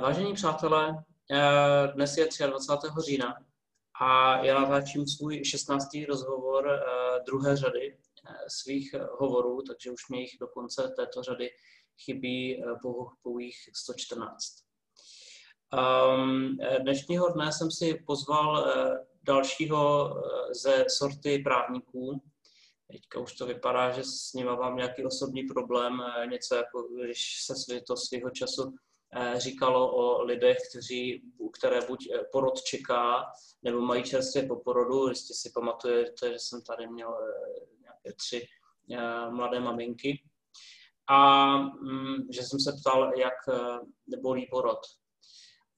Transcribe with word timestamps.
Vážení 0.00 0.34
přátelé, 0.34 1.04
eh, 1.30 1.92
dnes 1.94 2.16
je 2.16 2.28
23. 2.46 3.00
října 3.00 3.34
a 4.00 4.36
já 4.44 4.60
natáčím 4.60 5.06
svůj 5.06 5.44
16. 5.44 5.88
rozhovor 6.08 6.68
eh, 6.68 7.20
druhé 7.26 7.56
řady 7.56 7.98
eh, 8.28 8.34
svých 8.48 8.94
hovorů, 9.18 9.62
takže 9.62 9.90
už 9.90 10.08
mě 10.08 10.20
jich 10.20 10.38
do 10.40 10.46
konce 10.46 10.92
této 10.96 11.22
řady 11.22 11.50
chybí 12.04 12.62
pouhých 13.22 13.56
114. 13.76 14.38
Um, 16.16 16.56
dnešního 16.82 17.28
dne 17.28 17.52
jsem 17.52 17.70
si 17.70 17.94
pozval 18.06 18.72
dalšího 19.22 20.14
ze 20.62 20.84
sorty 20.88 21.38
právníků. 21.38 22.22
Teďka 22.92 23.20
už 23.20 23.32
to 23.32 23.46
vypadá, 23.46 23.90
že 23.90 24.04
s 24.04 24.32
nimi 24.32 24.50
mám 24.50 24.76
nějaký 24.76 25.04
osobní 25.04 25.42
problém, 25.42 26.02
něco 26.30 26.54
jako 26.54 26.82
když 26.82 27.44
se 27.44 27.80
to 27.80 27.96
svého 27.96 28.30
času 28.30 28.62
Eh, 28.62 28.91
říkalo 29.36 29.96
o 29.96 30.22
lidech, 30.22 30.56
kteří, 30.70 31.22
které 31.58 31.80
buď 31.86 32.08
eh, 32.10 32.24
porod 32.32 32.62
čeká, 32.62 33.24
nebo 33.62 33.80
mají 33.80 34.02
čerstvě 34.02 34.46
po 34.46 34.56
porodu. 34.56 35.08
Jestli 35.08 35.34
si 35.34 35.50
pamatujete, 35.54 36.32
že 36.32 36.38
jsem 36.38 36.62
tady 36.62 36.86
měl 36.86 37.18
eh, 37.20 37.80
nějaké 37.80 38.12
tři 38.16 38.46
mladé 39.30 39.60
maminky. 39.60 40.22
A 41.08 41.56
mm, 41.56 42.32
že 42.32 42.42
jsem 42.42 42.60
se 42.60 42.72
ptal, 42.80 43.18
jak 43.18 43.34
bolí 44.22 44.46
porod. 44.50 44.78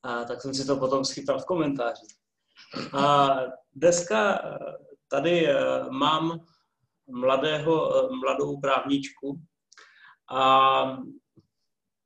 A, 0.03 0.25
tak 0.25 0.43
jsem 0.43 0.55
si 0.55 0.67
to 0.67 0.77
potom 0.77 1.05
schytal 1.05 1.39
v 1.41 1.45
komentáři. 1.45 2.07
A 2.99 3.29
dneska 3.75 4.41
tady 5.09 5.49
mám 5.91 6.47
mladého, 7.09 8.09
mladou 8.23 8.61
právničku 8.61 9.41
a 10.31 10.99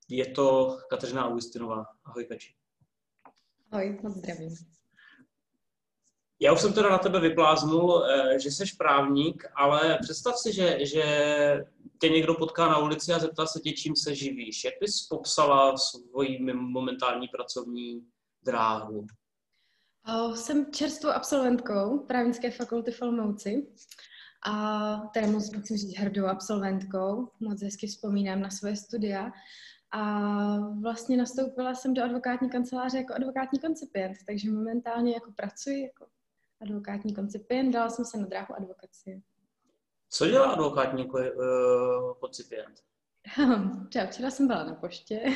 je 0.09 0.25
to 0.25 0.77
Kateřina 0.89 1.25
Augustinová. 1.25 1.85
Ahoj, 2.05 2.25
Kači. 2.25 2.53
Ahoj, 3.71 3.99
moc 4.03 4.13
zdravím. 4.13 4.55
Já 6.41 6.53
už 6.53 6.61
jsem 6.61 6.73
teda 6.73 6.89
na 6.89 6.97
tebe 6.97 7.19
vypláznul, 7.19 8.05
eh, 8.05 8.39
že 8.39 8.51
jsi 8.51 8.63
právník, 8.77 9.43
ale 9.55 9.97
představ 10.01 10.37
si, 10.37 10.53
že, 10.53 10.85
že 10.85 11.03
tě 12.01 12.09
někdo 12.09 12.33
potká 12.33 12.67
na 12.67 12.77
ulici 12.77 13.13
a 13.13 13.19
zeptá 13.19 13.45
se 13.45 13.59
tě, 13.59 13.71
čím 13.71 13.95
se 13.95 14.15
živíš. 14.15 14.63
Jak 14.63 14.73
bys 14.81 15.07
popsala 15.07 15.77
svoji 15.77 16.39
momentální 16.53 17.27
pracovní 17.27 18.05
dráhu? 18.43 19.07
Jsem 20.35 20.71
čerstvou 20.71 21.09
absolventkou 21.09 21.99
právnické 21.99 22.51
fakulty 22.51 22.91
v 22.91 23.01
Olmouci 23.01 23.67
a 24.45 24.97
teda 25.13 25.27
moc 25.27 25.51
musím 25.51 25.77
říct 25.77 25.97
hrdou 25.97 26.25
absolventkou. 26.25 27.31
Moc 27.39 27.63
hezky 27.63 27.87
vzpomínám 27.87 28.41
na 28.41 28.49
svoje 28.49 28.75
studia. 28.75 29.31
A 29.91 30.19
vlastně 30.81 31.17
nastoupila 31.17 31.75
jsem 31.75 31.93
do 31.93 32.03
advokátní 32.03 32.49
kanceláře 32.49 32.97
jako 32.97 33.13
advokátní 33.13 33.59
koncipient, 33.59 34.17
takže 34.27 34.51
momentálně 34.51 35.13
jako 35.13 35.31
pracuji 35.31 35.83
jako 35.83 36.07
advokátní 36.61 37.15
koncipient, 37.15 37.73
dala 37.73 37.89
jsem 37.89 38.05
se 38.05 38.17
na 38.17 38.25
dráhu 38.25 38.55
advokacie. 38.55 39.21
Co 40.09 40.27
dělá 40.27 40.51
advokátní 40.51 41.05
uh, 41.05 41.21
koncipient? 42.19 42.79
Třeba 43.89 44.05
včera 44.05 44.31
jsem 44.31 44.47
byla 44.47 44.63
na 44.63 44.73
poště. 44.73 45.19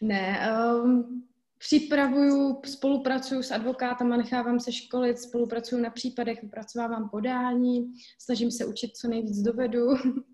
ne, 0.00 0.52
um, 0.82 1.28
připravuju, 1.58 2.60
spolupracuju 2.66 3.42
s 3.42 3.50
advokátama, 3.50 4.16
nechávám 4.16 4.60
se 4.60 4.72
školit, 4.72 5.18
spolupracuju 5.18 5.82
na 5.82 5.90
případech, 5.90 6.42
vypracovávám 6.42 7.08
podání, 7.08 7.92
snažím 8.18 8.50
se 8.50 8.66
učit, 8.66 8.96
co 8.96 9.08
nejvíc 9.08 9.38
dovedu. 9.38 9.86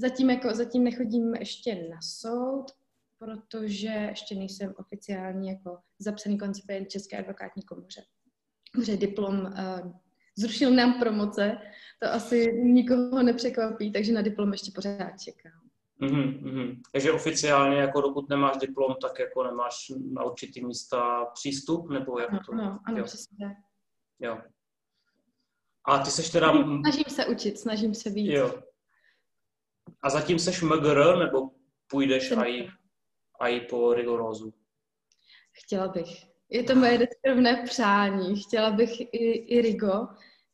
Zatím, 0.00 0.30
jako, 0.30 0.54
zatím 0.54 0.84
nechodím 0.84 1.34
ještě 1.34 1.74
na 1.74 1.98
soud, 2.02 2.66
protože 3.18 3.88
ještě 3.88 4.34
nejsem 4.34 4.74
oficiálně 4.78 5.50
jako 5.50 5.78
zapsaný 5.98 6.38
koncipient 6.38 6.90
České 6.90 7.18
advokátní 7.18 7.62
komoře. 7.62 8.02
Protože 8.72 8.96
diplom 8.96 9.40
uh, 9.40 9.92
zrušil 10.38 10.70
nám 10.70 10.98
promoce, 10.98 11.58
to 12.02 12.12
asi 12.12 12.52
nikoho 12.62 13.22
nepřekvapí, 13.22 13.92
takže 13.92 14.12
na 14.12 14.22
diplom 14.22 14.52
ještě 14.52 14.72
pořád 14.74 15.20
čekám. 15.20 15.68
Mm-hmm, 16.02 16.42
mm-hmm. 16.42 16.80
Takže 16.92 17.12
oficiálně, 17.12 17.76
jako 17.76 18.00
dokud 18.00 18.28
nemáš 18.28 18.56
diplom, 18.56 18.94
tak 19.02 19.18
jako 19.18 19.44
nemáš 19.44 19.92
na 20.12 20.24
určitý 20.24 20.64
místa 20.64 21.24
přístup, 21.24 21.90
nebo 21.90 22.18
jak 22.18 22.32
no, 22.32 22.40
to? 22.46 22.54
No, 22.54 22.80
ano, 22.84 22.98
jo. 22.98 23.04
přesně. 23.04 23.56
Jo. 24.20 24.38
A 25.84 25.98
ty 25.98 26.10
seš 26.10 26.30
teda... 26.30 26.52
Snažím 26.52 27.04
se 27.08 27.26
učit, 27.26 27.58
snažím 27.58 27.94
se 27.94 28.10
být. 28.10 28.32
Jo. 28.32 28.62
A 30.02 30.10
zatím 30.10 30.38
seš 30.38 30.62
MGR, 30.62 31.18
nebo 31.18 31.50
půjdeš 31.86 32.32
aj, 32.32 32.68
aj 33.40 33.60
po 33.60 33.94
rigorózu? 33.94 34.54
Chtěla 35.52 35.88
bych. 35.88 36.26
Je 36.50 36.62
to 36.62 36.74
moje 36.74 36.98
deskrvné 36.98 37.62
přání. 37.64 38.42
Chtěla 38.42 38.70
bych 38.70 39.00
i, 39.00 39.30
i 39.32 39.60
rigo, 39.60 40.08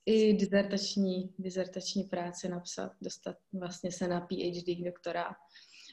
i 0.06 0.32
dizertační, 0.32 1.34
dizertační 1.38 2.04
práci 2.04 2.48
napsat, 2.48 2.92
dostat 3.02 3.36
vlastně 3.52 3.92
se 3.92 4.08
na 4.08 4.20
PhD 4.20 4.84
doktora. 4.84 5.36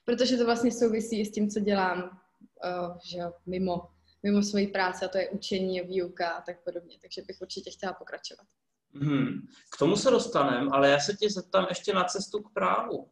Protože 0.06 0.38
to 0.38 0.46
vlastně 0.46 0.72
souvisí 0.72 1.26
s 1.26 1.32
tím, 1.32 1.50
co 1.50 1.60
dělám 1.60 2.22
uh, 2.66 2.98
že 3.06 3.18
jo, 3.18 3.34
mimo, 3.46 3.90
mimo 4.24 4.44
svoji 4.44 4.68
práci, 4.68 5.06
a 5.06 5.08
to 5.08 5.18
je 5.18 5.30
učení, 5.30 5.82
výuka 5.82 6.30
a 6.30 6.42
tak 6.42 6.64
podobně. 6.64 6.98
Takže 7.02 7.22
bych 7.28 7.42
určitě 7.42 7.72
chtěla 7.72 7.94
pokračovat. 7.94 8.48
Hmm. 8.94 9.48
K 9.76 9.78
tomu 9.80 9.96
se 9.96 10.12
dostaneme, 10.12 10.70
ale 10.72 10.90
já 10.90 11.00
se 11.00 11.14
tě 11.14 11.30
zeptám 11.30 11.66
ještě 11.70 11.94
na 11.94 12.04
cestu 12.04 12.40
k 12.44 12.54
právu. 12.54 13.10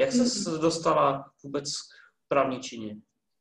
Jak 0.00 0.12
se 0.12 0.50
mm. 0.50 0.60
dostala 0.60 1.24
vůbec 1.44 1.76
k 1.76 2.28
právničině? 2.28 2.96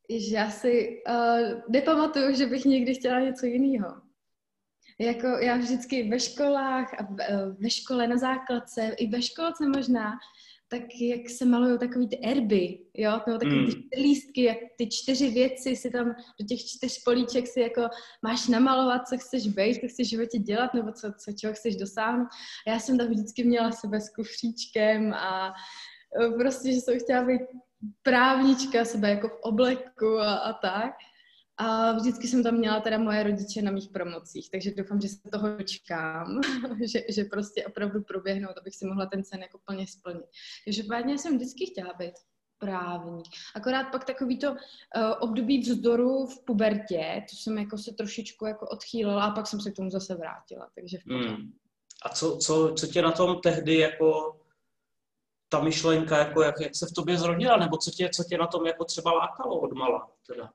Já 0.10 0.52
si 0.52 1.02
uh, 1.10 1.62
nepamatuju, 1.70 2.36
že 2.36 2.46
bych 2.46 2.66
někdy 2.66 2.96
chtěla 2.96 3.20
něco 3.20 3.46
jiného. 3.46 4.02
Jako 5.00 5.28
já 5.28 5.58
vždycky 5.58 6.10
ve 6.10 6.20
školách 6.20 6.94
a 6.94 7.10
uh, 7.10 7.18
ve 7.60 7.70
škole 7.70 8.08
na 8.08 8.18
základce, 8.18 8.96
i 8.98 9.08
ve 9.08 9.22
školce 9.22 9.68
možná, 9.76 10.12
tak 10.68 10.82
jak 11.02 11.30
se 11.30 11.46
malují 11.46 11.80
takový 11.80 12.10
ty 12.10 12.20
erby, 12.24 12.80
jo, 12.94 13.22
nebo 13.28 13.40
takový 13.40 13.66
ty 13.66 13.76
mm. 13.76 14.04
lístky, 14.04 14.44
jak 14.44 14.58
ty 14.78 14.88
čtyři 14.88 15.30
věci 15.30 15.76
si 15.76 15.92
tam 15.92 16.16
do 16.40 16.46
těch 16.48 16.60
čtyř 16.66 17.04
políček 17.04 17.48
si 17.48 17.60
jako 17.60 17.82
máš 18.22 18.48
namalovat, 18.48 19.08
co 19.08 19.18
chceš 19.18 19.48
být, 19.48 19.82
co 19.82 19.88
chceš 19.88 20.08
v 20.08 20.10
životě 20.10 20.38
dělat, 20.38 20.74
nebo 20.74 20.92
co, 20.92 21.12
co 21.24 21.32
čeho 21.32 21.54
chceš 21.54 21.76
dosáhnout. 21.76 22.28
Já 22.68 22.80
jsem 22.80 22.98
tam 22.98 23.08
vždycky 23.08 23.44
měla 23.44 23.72
sebe 23.72 24.02
s 24.02 24.10
kufříčkem 24.10 25.14
a 25.14 25.48
Eh, 25.48 25.54
prostě, 26.38 26.74
že 26.74 26.82
jsem 26.82 27.00
chtěla 27.00 27.24
být 27.24 27.42
právnička, 28.02 28.86
sebe 28.86 29.10
jako 29.10 29.30
v 29.30 29.40
obleku 29.42 30.20
a, 30.20 30.36
a 30.36 30.54
tak. 30.54 30.94
A 31.58 31.92
vždycky 31.92 32.28
jsem 32.28 32.44
tam 32.44 32.56
měla 32.56 32.80
teda 32.80 32.98
moje 32.98 33.24
rodiče 33.24 33.62
na 33.62 33.72
mých 33.72 33.90
promocích, 33.90 34.52
takže 34.52 34.72
doufám, 34.78 35.02
že 35.02 35.08
se 35.08 35.30
toho 35.32 35.58
dočkám, 35.58 36.42
že, 36.86 37.04
že 37.10 37.24
prostě 37.24 37.66
opravdu 37.66 38.04
proběhnou, 38.04 38.50
abych 38.58 38.76
si 38.76 38.86
mohla 38.86 39.06
ten 39.06 39.24
sen 39.24 39.42
jako 39.42 39.60
plně 39.66 39.88
splnit. 39.88 40.26
Takže 40.66 40.84
pádně 40.84 41.18
jsem 41.18 41.36
vždycky 41.36 41.66
chtěla 41.66 41.94
být 41.94 42.14
právník. 42.60 43.28
Akorát 43.56 43.84
pak 43.84 44.06
takový 44.06 44.40
to 44.40 44.52
uh, 44.52 44.58
období 45.20 45.60
vzdoru 45.60 46.26
v 46.26 46.46
pubertě, 46.46 47.26
to 47.30 47.36
jsem 47.36 47.58
jako 47.58 47.78
se 47.78 47.94
trošičku 47.94 48.46
jako 48.46 48.68
odchýlila 48.68 49.24
a 49.24 49.32
pak 49.32 49.48
jsem 49.48 49.62
se 49.62 49.72
k 49.72 49.76
tomu 49.76 49.90
zase 49.90 50.16
vrátila, 50.16 50.70
takže 50.76 50.98
v 50.98 51.06
hmm. 51.06 51.52
A 52.06 52.10
co, 52.10 52.38
co, 52.38 52.74
co 52.78 52.88
tě 52.88 53.02
na 53.02 53.12
tom 53.12 53.42
tehdy 53.42 53.78
jako 53.78 54.39
ta 55.50 55.62
myšlenka, 55.62 56.18
jako 56.18 56.42
jak, 56.42 56.62
jak 56.62 56.76
se 56.76 56.86
v 56.86 56.92
tobě 56.92 57.18
zrodila, 57.18 57.58
nebo 57.58 57.78
co 57.78 57.92
tě, 57.92 58.10
co 58.10 58.24
tě 58.24 58.38
na 58.38 58.48
tom 58.48 58.66
jako 58.66 58.86
třeba 58.86 59.14
lákalo 59.14 59.60
od 59.60 59.74
mala? 59.74 60.12
Teda? 60.28 60.52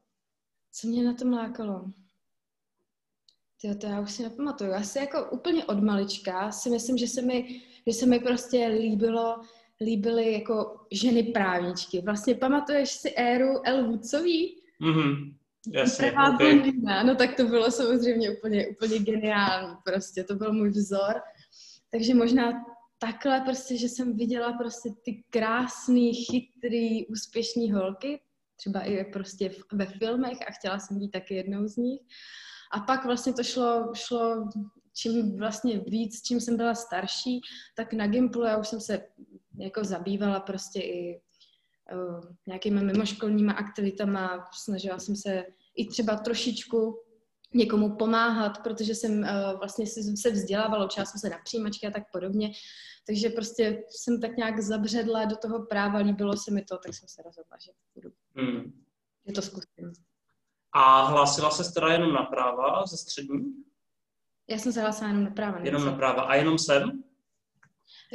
Co 0.72 0.88
mě 0.88 1.04
na 1.04 1.14
tom 1.14 1.32
lákalo? 1.32 1.84
Tyjo, 3.60 3.74
to 3.74 3.86
já 3.86 4.00
už 4.00 4.12
si 4.12 4.22
nepamatuju. 4.22 4.72
Asi 4.72 4.98
jako 4.98 5.30
úplně 5.30 5.64
od 5.64 5.82
malička 5.82 6.52
si 6.52 6.70
myslím, 6.70 6.98
že 6.98 7.06
se 7.06 7.22
mi, 7.22 7.62
že 7.86 7.92
se 7.92 8.06
mi 8.06 8.20
prostě 8.20 8.66
líbilo, 8.66 9.40
líbily 9.80 10.32
jako 10.32 10.86
ženy 10.92 11.22
právničky. 11.22 12.00
Vlastně 12.00 12.34
pamatuješ 12.34 12.90
si 12.90 13.14
éru 13.16 13.66
El 13.66 13.86
Woodsový? 13.86 14.62
Mhm. 14.80 15.36
Jasně, 15.72 16.12
okay. 16.34 16.72
No 17.06 17.16
tak 17.16 17.36
to 17.36 17.44
bylo 17.44 17.70
samozřejmě 17.70 18.30
úplně, 18.30 18.68
úplně 18.68 18.98
geniální 18.98 19.76
prostě. 19.84 20.24
To 20.24 20.34
byl 20.34 20.52
můj 20.52 20.70
vzor. 20.70 21.14
Takže 21.90 22.14
možná 22.14 22.52
takhle 23.06 23.40
prostě, 23.40 23.78
že 23.78 23.88
jsem 23.88 24.16
viděla 24.16 24.52
prostě 24.52 24.90
ty 25.04 25.24
krásný, 25.30 26.14
chytrý, 26.14 27.06
úspěšný 27.06 27.72
holky, 27.72 28.20
třeba 28.56 28.80
i 28.80 29.04
prostě 29.04 29.50
ve 29.72 29.86
filmech 29.86 30.38
a 30.48 30.52
chtěla 30.52 30.78
jsem 30.78 30.98
být 30.98 31.10
taky 31.10 31.34
jednou 31.34 31.66
z 31.66 31.76
nich. 31.76 32.00
A 32.72 32.80
pak 32.80 33.04
vlastně 33.04 33.32
to 33.32 33.42
šlo, 33.42 33.92
šlo 33.94 34.48
čím 34.96 35.38
vlastně 35.38 35.78
víc, 35.78 36.22
čím 36.22 36.40
jsem 36.40 36.56
byla 36.56 36.74
starší, 36.74 37.40
tak 37.76 37.92
na 37.92 38.06
Gimplu 38.06 38.42
já 38.42 38.58
už 38.58 38.68
jsem 38.68 38.80
se 38.80 39.06
jako 39.58 39.84
zabývala 39.84 40.40
prostě 40.40 40.80
i 40.80 41.20
uh, 41.94 42.20
nějakými 42.46 42.80
mimoškolníma 42.84 43.52
aktivitama, 43.52 44.44
snažila 44.52 44.98
jsem 44.98 45.16
se 45.16 45.44
i 45.76 45.86
třeba 45.86 46.16
trošičku 46.16 46.98
někomu 47.54 47.96
pomáhat, 47.96 48.62
protože 48.62 48.94
jsem 48.94 49.18
uh, 49.18 49.58
vlastně 49.58 49.86
se 50.16 50.30
vzdělávala, 50.30 50.84
učila 50.84 51.06
jsem 51.06 51.20
se 51.20 51.28
na 51.28 51.38
přijímačky 51.44 51.86
a 51.86 51.90
tak 51.90 52.02
podobně. 52.12 52.50
Takže 53.06 53.30
prostě 53.30 53.82
jsem 53.90 54.20
tak 54.20 54.36
nějak 54.36 54.60
zabředla 54.60 55.24
do 55.24 55.36
toho 55.36 55.66
práva, 55.66 55.98
líbilo 55.98 56.36
se 56.36 56.50
mi 56.50 56.64
to, 56.64 56.78
tak 56.78 56.94
jsem 56.94 57.08
se 57.08 57.22
rozhodla, 57.22 57.56
že 57.64 57.72
budu. 57.94 58.10
Hmm. 58.36 58.72
Je 59.26 59.32
to 59.32 59.42
zkusím. 59.42 59.92
A 60.72 61.02
hlásila 61.02 61.50
se 61.50 61.72
teda 61.72 61.92
jenom 61.92 62.12
na 62.12 62.22
práva 62.22 62.86
ze 62.86 62.96
střední? 62.96 63.40
Já 64.48 64.58
jsem 64.58 64.72
se 64.72 64.80
hlásila 64.80 65.08
jenom 65.08 65.24
na 65.24 65.30
práva. 65.30 65.58
Jenom 65.62 65.86
na 65.86 65.92
práva. 65.92 66.22
A 66.22 66.34
jenom 66.34 66.58
sem? 66.58 67.02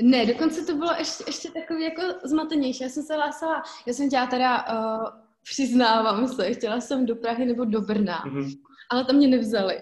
Ne, 0.02 0.26
dokonce 0.26 0.66
to 0.66 0.76
bylo 0.76 0.94
ještě, 0.98 1.24
ještě 1.28 1.52
takový 1.52 1.84
jako 1.84 2.02
zmatenější. 2.24 2.84
Já 2.84 2.90
jsem 2.90 3.04
se 3.04 3.16
hlásila, 3.16 3.64
já 3.86 3.94
jsem 3.94 4.08
chtěla 4.08 4.28
teda, 4.28 4.66
uh, 4.68 5.06
přiznávám 5.44 6.28
se, 6.28 6.54
chtěla 6.54 6.82
jsem 6.82 7.06
do 7.06 7.16
Prahy 7.16 7.46
nebo 7.46 7.66
do 7.66 7.82
Brna, 7.82 8.24
mm-hmm. 8.26 8.60
Ale 8.90 9.06
tam 9.06 9.16
mě 9.16 9.28
nevzali. 9.28 9.82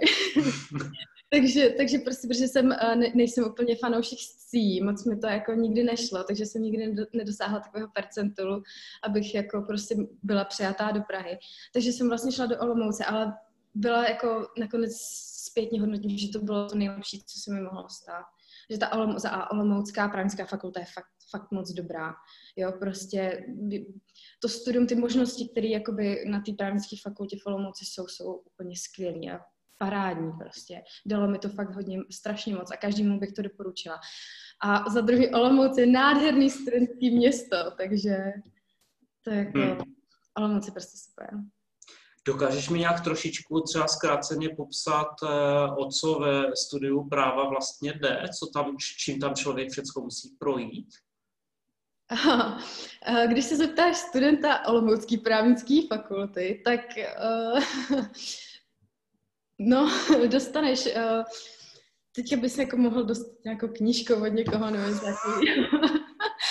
takže, 1.30 1.70
takže 1.78 1.98
prostě, 1.98 2.28
protože 2.28 2.48
jsem, 2.48 2.66
uh, 2.66 2.96
ne, 2.96 3.12
nejsem 3.16 3.44
úplně 3.44 3.76
fanoušek 3.76 4.20
scí, 4.20 4.82
moc 4.82 5.06
mi 5.06 5.18
to 5.18 5.28
jako 5.28 5.54
nikdy 5.54 5.84
nešlo, 5.84 6.24
takže 6.24 6.46
jsem 6.46 6.62
nikdy 6.62 6.96
nedosáhla 7.14 7.60
takového 7.60 7.90
percentulu, 7.94 8.64
abych 9.04 9.36
jako 9.36 9.62
prostě 9.62 9.96
byla 10.24 10.46
přijatá 10.46 10.92
do 10.92 11.02
Prahy. 11.02 11.38
Takže 11.74 11.92
jsem 11.92 12.10
vlastně 12.10 12.32
šla 12.32 12.46
do 12.46 12.60
Olomouce, 12.60 13.06
ale 13.06 13.34
byla 13.76 14.08
jako 14.08 14.48
nakonec 14.60 14.92
zpětně 15.50 15.80
hodnotím, 15.80 16.18
že 16.18 16.30
to 16.30 16.40
bylo 16.40 16.70
to 16.70 16.76
nejlepší, 16.76 17.24
co 17.26 17.40
se 17.40 17.54
mi 17.54 17.62
mohlo 17.62 17.90
stát 17.90 18.26
že 18.72 18.78
ta 18.78 18.94
Olom, 18.94 19.20
za 19.20 19.52
Olomoucká 19.52 20.10
právnická 20.10 20.46
fakulta 20.46 20.80
je 20.80 20.86
fakt, 20.86 21.08
fakt 21.32 21.52
moc 21.52 21.72
dobrá. 21.72 22.14
Jo, 22.56 22.74
prostě 22.80 23.46
to 24.42 24.50
studium, 24.50 24.88
ty 24.88 24.96
možnosti, 24.96 25.50
které 25.50 25.68
jakoby 25.68 26.26
na 26.28 26.42
té 26.42 26.54
právnické 26.54 26.96
fakultě 27.04 27.38
v 27.44 27.48
Olomouci 27.48 27.86
jsou, 27.86 28.08
jsou 28.08 28.34
úplně 28.34 28.76
skvělé 28.78 29.38
a 29.38 29.40
parádní 29.78 30.32
prostě. 30.32 30.82
Dalo 31.06 31.28
mi 31.28 31.40
to 31.40 31.50
fakt 31.50 31.76
hodně, 31.76 32.00
strašně 32.12 32.56
moc 32.56 32.72
a 32.72 32.78
každému 32.78 33.20
bych 33.20 33.32
to 33.32 33.42
doporučila. 33.42 34.00
A 34.64 34.90
za 34.90 35.02
druhý 35.02 35.30
Olomouc 35.34 35.78
je 35.78 35.86
nádherný 35.86 36.50
studentský 36.50 37.12
město, 37.12 37.58
takže 37.78 38.18
to 39.24 39.32
je 39.32 39.38
jako, 39.38 39.60
hmm. 39.60 39.78
Olomouc 40.38 40.66
je 40.66 40.72
prostě 40.72 40.98
super. 40.98 41.30
Dokážeš 42.28 42.70
mi 42.70 42.80
nějak 42.80 43.04
trošičku 43.04 43.62
třeba 43.62 43.88
zkráceně 43.88 44.50
popsat, 44.50 45.08
eh, 45.24 45.28
o 45.78 45.92
co 45.92 46.20
ve 46.20 46.56
studiu 46.56 47.04
práva 47.10 47.50
vlastně 47.50 47.94
jde, 47.94 48.24
co 48.40 48.48
tam, 48.54 48.76
čím 49.00 49.20
tam 49.20 49.36
člověk 49.36 49.72
všechno 49.72 50.02
musí 50.02 50.36
projít? 50.40 50.88
Aha. 52.10 52.60
Když 53.28 53.46
se 53.46 53.56
zeptáš 53.56 53.98
studenta 53.98 54.68
Olomoucké 54.68 55.18
právnické 55.18 55.82
fakulty, 55.88 56.62
tak 56.66 56.80
uh, 56.98 57.60
no, 59.60 59.92
dostaneš, 60.28 60.86
uh, 60.86 61.24
teďka 62.16 62.36
bys 62.36 62.58
jako 62.58 62.78
mohl 62.78 63.04
dostat 63.04 63.44
nějakou 63.46 63.68
knížku 63.68 64.14
od 64.14 64.28
někoho 64.28 64.70
nějaký, 64.70 65.06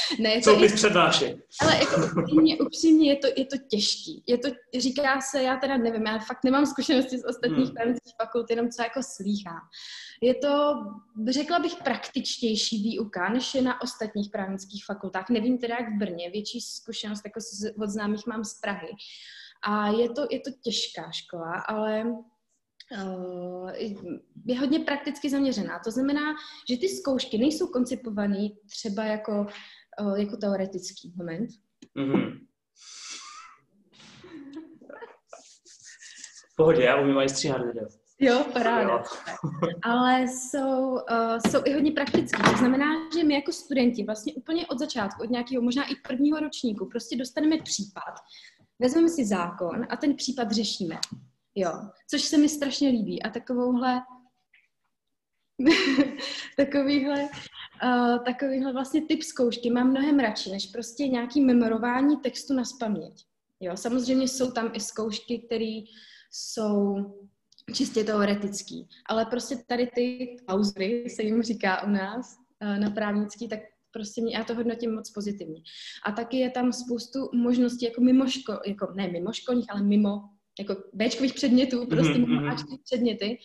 ne, 0.19 0.41
Co 0.41 0.57
bys 0.57 0.73
přednášel? 0.73 1.39
Ale 1.61 1.79
jako 1.79 2.21
upřímně, 2.23 2.59
upřímně 2.59 3.11
je, 3.11 3.17
to, 3.17 3.27
je 3.27 3.47
to 3.47 3.57
těžký. 3.71 4.25
Je 4.27 4.39
to, 4.39 4.49
říká 4.79 5.21
se, 5.21 5.43
já 5.43 5.57
teda 5.57 5.77
nevím, 5.77 6.07
já 6.07 6.19
fakt 6.19 6.45
nemám 6.45 6.67
zkušenosti 6.67 7.19
z 7.19 7.25
ostatních 7.25 7.67
hmm. 7.67 7.75
právnických 7.75 8.15
fakult, 8.23 8.51
jenom 8.51 8.69
co 8.69 8.83
jako 8.83 9.01
slýchám. 9.03 9.61
Je 10.23 10.35
to, 10.35 10.75
řekla 11.29 11.59
bych, 11.59 11.75
praktičtější 11.85 12.83
výuka, 12.83 13.29
než 13.29 13.55
je 13.55 13.63
na 13.63 13.83
ostatních 13.83 14.31
právnických 14.31 14.85
fakultách. 14.85 15.31
Nevím 15.31 15.59
teda 15.59 15.77
jak 15.81 15.89
v 15.89 15.99
Brně, 15.99 16.31
větší 16.31 16.61
zkušenost 16.61 17.23
jako 17.25 17.41
z, 17.41 17.75
od 17.83 17.91
známých 17.91 18.27
mám 18.27 18.45
z 18.45 18.61
Prahy. 18.61 18.89
A 19.63 19.89
je 19.89 20.11
to, 20.11 20.27
je 20.31 20.41
to 20.41 20.51
těžká 20.65 21.11
škola, 21.11 21.53
ale 21.69 22.05
uh, 22.05 23.71
je 24.47 24.61
hodně 24.61 24.81
prakticky 24.81 25.31
zaměřená. 25.31 25.81
To 25.85 25.91
znamená, 25.91 26.35
že 26.71 26.77
ty 26.77 26.89
zkoušky 26.89 27.39
nejsou 27.39 27.67
koncipované 27.67 28.49
třeba 28.71 29.05
jako 29.05 29.47
jako 30.17 30.37
teoretický 30.37 31.13
moment. 31.17 31.49
Mm-hmm. 31.97 32.47
Pohodě, 36.57 36.83
já 36.83 37.01
umím 37.01 37.19
aj 37.19 37.29
stříhat 37.29 37.67
video. 37.67 37.89
Jo, 38.21 38.45
paráda. 38.53 39.03
Ale 39.83 40.23
jsou, 40.23 40.93
uh, 40.93 41.39
jsou 41.49 41.61
i 41.65 41.73
hodně 41.73 41.93
praktický. 41.93 42.43
To 42.43 42.57
znamená, 42.59 42.87
že 43.19 43.25
my 43.25 43.35
jako 43.35 43.53
studenti 43.53 44.05
vlastně 44.05 44.35
úplně 44.35 44.67
od 44.67 44.79
začátku, 44.79 45.23
od 45.23 45.31
nějakého 45.31 45.63
možná 45.63 45.85
i 45.85 45.95
prvního 45.95 46.41
ročníku, 46.41 46.87
prostě 46.87 47.17
dostaneme 47.17 47.57
případ, 47.63 48.15
vezmeme 48.79 49.09
si 49.09 49.27
zákon 49.27 49.87
a 49.89 49.97
ten 49.97 50.17
případ 50.17 50.53
řešíme. 50.53 50.99
Jo, 51.55 51.73
což 52.11 52.23
se 52.23 52.39
mi 52.39 52.49
strašně 52.49 52.89
líbí. 52.89 53.23
A 53.23 53.31
takovouhle 53.31 54.03
takovýhle 56.57 57.29
uh, 57.85 58.25
takovýhle 58.25 58.73
vlastně 58.73 59.07
typ 59.07 59.23
zkoušky 59.23 59.71
mám 59.71 59.91
mnohem 59.91 60.19
radši, 60.19 60.51
než 60.51 60.67
prostě 60.67 61.09
nějaký 61.09 61.41
memorování 61.41 62.17
textu 62.17 62.55
na 62.55 62.65
spaměť. 62.65 63.25
Jo, 63.61 63.77
samozřejmě 63.77 64.29
jsou 64.29 64.51
tam 64.51 64.71
i 64.75 64.81
zkoušky, 64.81 65.39
které 65.39 65.81
jsou 66.31 66.97
čistě 67.73 68.05
teoretický, 68.05 68.89
ale 69.09 69.25
prostě 69.25 69.57
tady 69.67 69.91
ty 69.95 70.37
klauzury, 70.47 71.11
se 71.11 71.23
jim 71.23 71.43
říká 71.43 71.83
u 71.83 71.91
nás 71.91 72.37
uh, 72.63 72.79
na 72.79 72.91
právnický, 72.91 73.49
tak 73.49 73.61
prostě 73.91 74.23
mě, 74.23 74.37
já 74.37 74.45
to 74.45 74.55
hodnotím 74.55 74.95
moc 74.95 75.11
pozitivně. 75.11 75.61
A 76.07 76.13
taky 76.13 76.37
je 76.37 76.51
tam 76.51 76.73
spoustu 76.73 77.31
možností 77.35 77.85
jako 77.85 78.01
mimo 78.01 78.27
škol, 78.27 78.59
jako 78.67 78.93
ne 78.95 79.09
mimo 79.09 79.33
školních, 79.33 79.67
ale 79.69 79.83
mimo 79.83 80.23
jako 80.59 80.77
Bčkových 80.93 81.35
předmětů, 81.35 81.87
prostě 81.87 82.13
mm-hmm. 82.13 82.29
mimo 82.29 82.53
Ačkových 82.53 82.81
předměty, 82.85 83.39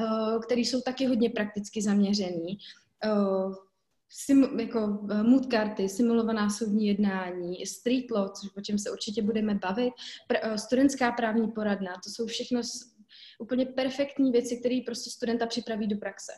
uh, 0.00 0.42
které 0.42 0.60
jsou 0.60 0.80
taky 0.80 1.06
hodně 1.06 1.30
prakticky 1.30 1.82
zaměřený. 1.82 2.58
Sim, 4.10 4.60
jako 4.60 4.86
uh, 4.86 5.22
mood 5.22 5.46
karty, 5.46 5.88
simulovaná 5.88 6.50
soudní 6.50 6.86
jednání, 6.86 7.66
street 7.66 8.10
law, 8.10 8.30
což 8.40 8.50
o 8.56 8.60
čem 8.60 8.78
se 8.78 8.90
určitě 8.90 9.22
budeme 9.22 9.54
bavit, 9.54 9.92
pr- 10.30 10.50
uh, 10.50 10.56
studentská 10.56 11.12
právní 11.12 11.52
poradna, 11.52 11.92
to 12.04 12.10
jsou 12.10 12.26
všechno 12.26 12.62
s, 12.62 12.70
úplně 13.38 13.66
perfektní 13.66 14.32
věci, 14.32 14.56
které 14.56 14.80
prostě 14.86 15.10
studenta 15.10 15.46
připraví 15.46 15.86
do 15.86 15.96
praxe. 15.96 16.32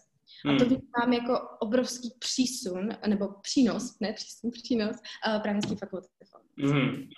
A 0.45 0.59
to 0.59 0.65
hmm. 0.65 0.77
vnímám 0.77 1.13
jako 1.13 1.49
obrovský 1.61 2.15
přísun, 2.19 2.89
nebo 3.07 3.29
přínos, 3.43 3.99
ne 4.01 4.13
přísun, 4.13 4.51
přínos 4.63 4.97
uh, 5.29 5.43
právnické 5.43 5.77
fakulty. 5.77 6.09
Mm. 6.57 7.09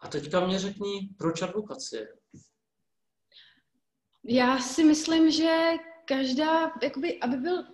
A 0.00 0.08
teďka 0.08 0.46
mě 0.46 0.58
řekni, 0.58 1.08
proč 1.18 1.42
advokacie? 1.42 2.08
Já 4.24 4.58
si 4.58 4.84
myslím, 4.84 5.30
že 5.30 5.72
každá, 6.04 6.72
jakoby, 6.82 7.20
aby 7.20 7.36
byl 7.36 7.64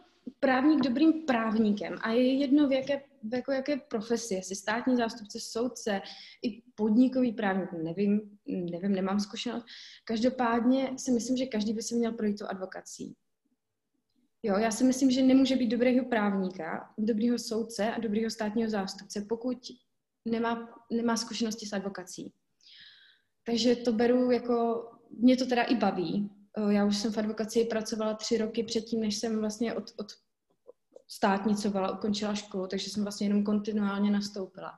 právník 0.40 0.80
dobrým 0.80 1.12
právníkem 1.12 1.96
a 2.00 2.10
je 2.10 2.32
jedno 2.32 2.68
v 2.68 2.72
jaké, 2.72 3.02
v 3.22 3.34
jako 3.34 3.52
jaké 3.52 3.76
profesi, 3.76 4.34
jestli 4.34 4.56
státní 4.56 4.96
zástupce, 4.96 5.38
soudce, 5.40 6.00
i 6.42 6.62
podnikový 6.74 7.32
právník, 7.32 7.72
nevím, 7.72 8.38
nevím, 8.46 8.92
nemám 8.92 9.20
zkušenost. 9.20 9.64
Každopádně 10.04 10.92
si 10.96 11.12
myslím, 11.12 11.36
že 11.36 11.46
každý 11.46 11.72
by 11.72 11.82
se 11.82 11.94
měl 11.94 12.12
projít 12.12 12.38
tu 12.38 12.46
advokací. 12.46 13.14
Jo, 14.42 14.58
já 14.58 14.70
si 14.70 14.84
myslím, 14.84 15.10
že 15.10 15.22
nemůže 15.22 15.56
být 15.56 15.68
dobrého 15.68 16.04
právníka, 16.04 16.90
dobrého 16.98 17.38
soudce 17.38 17.92
a 17.92 18.00
dobrého 18.00 18.30
státního 18.30 18.70
zástupce, 18.70 19.26
pokud 19.28 19.58
nemá, 20.24 20.68
nemá 20.92 21.16
zkušenosti 21.16 21.66
s 21.66 21.72
advokací. 21.72 22.32
Takže 23.46 23.76
to 23.76 23.92
beru 23.92 24.30
jako, 24.30 24.84
mě 25.10 25.36
to 25.36 25.46
teda 25.46 25.62
i 25.62 25.74
baví. 25.74 26.30
Já 26.68 26.84
už 26.84 26.96
jsem 26.96 27.12
v 27.12 27.18
advokaci 27.18 27.64
pracovala 27.64 28.14
tři 28.14 28.38
roky 28.38 28.62
předtím, 28.62 29.00
než 29.00 29.18
jsem 29.18 29.40
vlastně 29.40 29.74
od, 29.74 29.84
od 29.96 30.06
státnicovala, 31.08 31.98
ukončila 31.98 32.34
školu, 32.34 32.66
takže 32.66 32.90
jsem 32.90 33.02
vlastně 33.02 33.26
jenom 33.26 33.44
kontinuálně 33.44 34.10
nastoupila. 34.10 34.72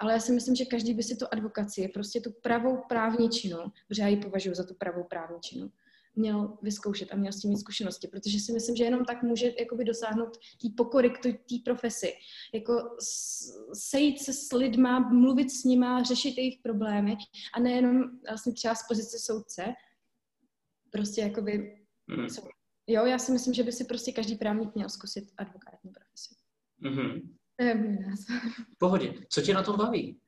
Ale 0.00 0.12
já 0.12 0.20
si 0.20 0.32
myslím, 0.32 0.54
že 0.54 0.64
každý 0.64 0.94
by 0.94 1.02
si 1.02 1.16
tu 1.16 1.26
advokaci, 1.32 1.88
prostě 1.88 2.20
tu 2.20 2.30
pravou 2.42 2.78
právničinu, 2.88 3.58
protože 3.88 4.02
já 4.02 4.08
ji 4.08 4.16
považuji 4.16 4.54
za 4.54 4.64
tu 4.64 4.74
pravou 4.74 5.04
právničinu, 5.04 5.70
měl 6.16 6.58
vyzkoušet 6.62 7.12
a 7.12 7.16
měl 7.16 7.32
s 7.32 7.40
tím 7.40 7.50
mít 7.50 7.58
zkušenosti, 7.58 8.08
protože 8.08 8.40
si 8.40 8.52
myslím, 8.52 8.76
že 8.76 8.84
jenom 8.84 9.04
tak 9.04 9.22
může 9.22 9.52
jakoby 9.60 9.84
dosáhnout 9.84 10.36
té 10.36 10.68
pokory 10.76 11.10
k 11.10 11.22
té 11.22 11.56
profesi. 11.64 12.12
Jako 12.54 12.96
sejít 13.72 14.22
se 14.22 14.32
s 14.32 14.52
lidma, 14.52 14.98
mluvit 14.98 15.50
s 15.50 15.64
nima, 15.64 16.02
řešit 16.02 16.38
jejich 16.38 16.58
problémy 16.62 17.16
a 17.54 17.60
nejenom 17.60 18.02
vlastně 18.28 18.52
třeba 18.52 18.74
z 18.74 18.88
pozice 18.88 19.18
soudce, 19.18 19.64
prostě 20.92 21.20
jakoby 21.20 21.84
mm. 22.06 22.26
Jo, 22.90 23.06
já 23.06 23.18
si 23.18 23.32
myslím, 23.32 23.54
že 23.54 23.62
by 23.62 23.72
si 23.72 23.84
prostě 23.84 24.12
každý 24.12 24.36
právník 24.36 24.74
měl 24.74 24.88
zkusit 24.88 25.24
advokátní 25.36 25.90
profesi. 25.90 26.34
Mm-hmm. 26.82 27.22
To 27.56 27.64
je 27.64 27.74
můj 27.74 27.98
názor. 27.98 28.52
Pohodě. 28.78 29.14
Co 29.28 29.42
tě 29.42 29.54
na 29.54 29.62
tom 29.62 29.76
baví? 29.76 30.20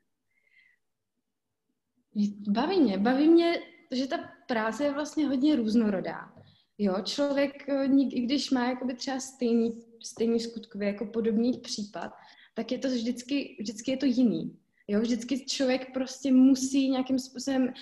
Baví 2.49 2.81
mě. 2.81 2.99
Baví 2.99 3.29
mě, 3.29 3.62
že 3.93 4.07
ta 4.07 4.17
práce 4.49 4.85
je 4.85 4.93
vlastně 4.93 5.26
hodně 5.26 5.57
různorodá. 5.57 6.33
Jo, 6.79 6.97
člověk, 7.05 7.69
eh, 7.69 7.85
i 8.11 8.21
když 8.21 8.50
má 8.50 8.69
jakoby 8.69 8.95
třeba 8.95 9.21
stejný, 9.21 9.83
stejný 10.02 10.40
skutkový 10.40 10.87
jako 10.87 11.07
podobný 11.07 11.61
případ, 11.61 12.11
tak 12.55 12.73
je 12.73 12.79
to 12.79 12.88
vždycky, 12.88 13.57
vždycky 13.61 13.90
je 13.90 13.97
to 13.97 14.07
jiný. 14.07 14.59
Jo, 14.88 15.00
vždycky 15.00 15.47
člověk 15.47 15.93
prostě 15.93 16.33
musí 16.33 16.90
nějakým 16.90 17.19
způsobem 17.19 17.73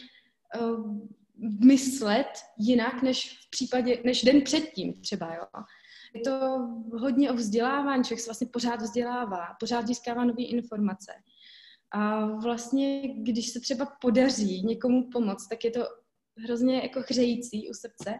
uh, 0.60 1.08
myslet 1.64 2.28
jinak, 2.58 3.02
než 3.02 3.38
v 3.46 3.50
případě, 3.50 4.02
než 4.04 4.22
den 4.22 4.42
předtím 4.42 5.00
třeba, 5.00 5.34
jo. 5.34 5.62
Je 6.14 6.20
to 6.20 6.58
hodně 6.98 7.30
o 7.30 7.34
vzdělávání, 7.34 8.04
člověk 8.04 8.20
se 8.20 8.28
vlastně 8.28 8.46
pořád 8.52 8.82
vzdělává, 8.82 9.46
pořád 9.60 9.86
získává 9.86 10.24
nové 10.24 10.42
informace. 10.42 11.12
A 11.90 12.26
vlastně, 12.26 13.02
když 13.22 13.48
se 13.48 13.60
třeba 13.60 13.86
podaří 14.00 14.62
někomu 14.62 15.10
pomoct, 15.10 15.48
tak 15.48 15.64
je 15.64 15.70
to 15.70 15.84
hrozně 16.36 16.76
jako 16.76 17.00
hřející 17.10 17.68
u 17.70 17.74
srdce, 17.74 18.14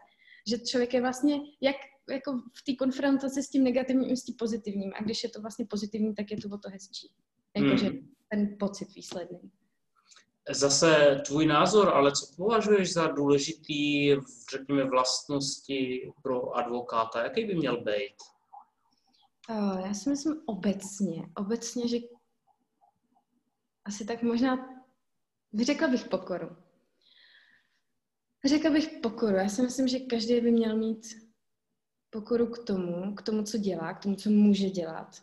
že 0.51 0.59
člověk 0.59 0.95
je 0.95 1.01
vlastně 1.01 1.37
jak 1.61 1.77
jako 2.11 2.33
v 2.33 2.63
té 2.67 2.75
konfrontaci 2.75 3.43
s 3.43 3.51
tím 3.51 3.65
negativním 3.65 4.11
i 4.11 4.17
s 4.17 4.25
tím 4.25 4.35
pozitivním. 4.39 4.93
A 4.97 5.03
když 5.03 5.25
je 5.25 5.31
to 5.31 5.41
vlastně 5.41 5.67
pozitivní, 5.67 6.15
tak 6.15 6.31
je 6.31 6.37
to 6.37 6.49
o 6.49 6.59
to 6.59 6.71
hezčí. 6.71 7.11
Jakože 7.57 7.87
hmm. 7.87 8.09
ten 8.31 8.57
pocit 8.59 8.95
výsledný. 8.95 9.39
Zase 10.51 11.23
tvůj 11.27 11.47
názor, 11.47 11.89
ale 11.89 12.13
co 12.13 12.27
považuješ 12.37 12.93
za 12.93 13.07
důležitý, 13.07 14.15
řekněme, 14.51 14.85
vlastnosti 14.85 16.11
pro 16.23 16.57
advokáta? 16.57 17.23
Jaký 17.23 17.45
by 17.45 17.55
měl 17.55 17.77
být? 17.77 18.15
Uh, 19.51 19.81
já 19.87 19.95
si 19.95 20.11
myslím 20.11 20.43
obecně, 20.47 21.23
obecně, 21.37 21.89
že 21.89 21.99
asi 23.85 24.05
tak 24.05 24.23
možná, 24.23 24.69
řekla 25.63 25.89
bych 25.89 26.09
pokoru. 26.09 26.57
Řekla 28.45 28.71
bych 28.71 28.89
pokoru. 29.03 29.37
Já 29.37 29.49
si 29.49 29.63
myslím, 29.63 29.89
že 29.89 29.99
každý 29.99 30.41
by 30.41 30.51
měl 30.51 30.77
mít 30.77 31.07
pokoru 32.11 32.47
k 32.47 32.65
tomu, 32.65 33.15
k 33.15 33.23
tomu, 33.23 33.43
co 33.43 33.59
dělá, 33.59 33.95
k 33.95 34.03
tomu, 34.03 34.17
co 34.17 34.31
může 34.31 34.71
dělat 34.71 35.23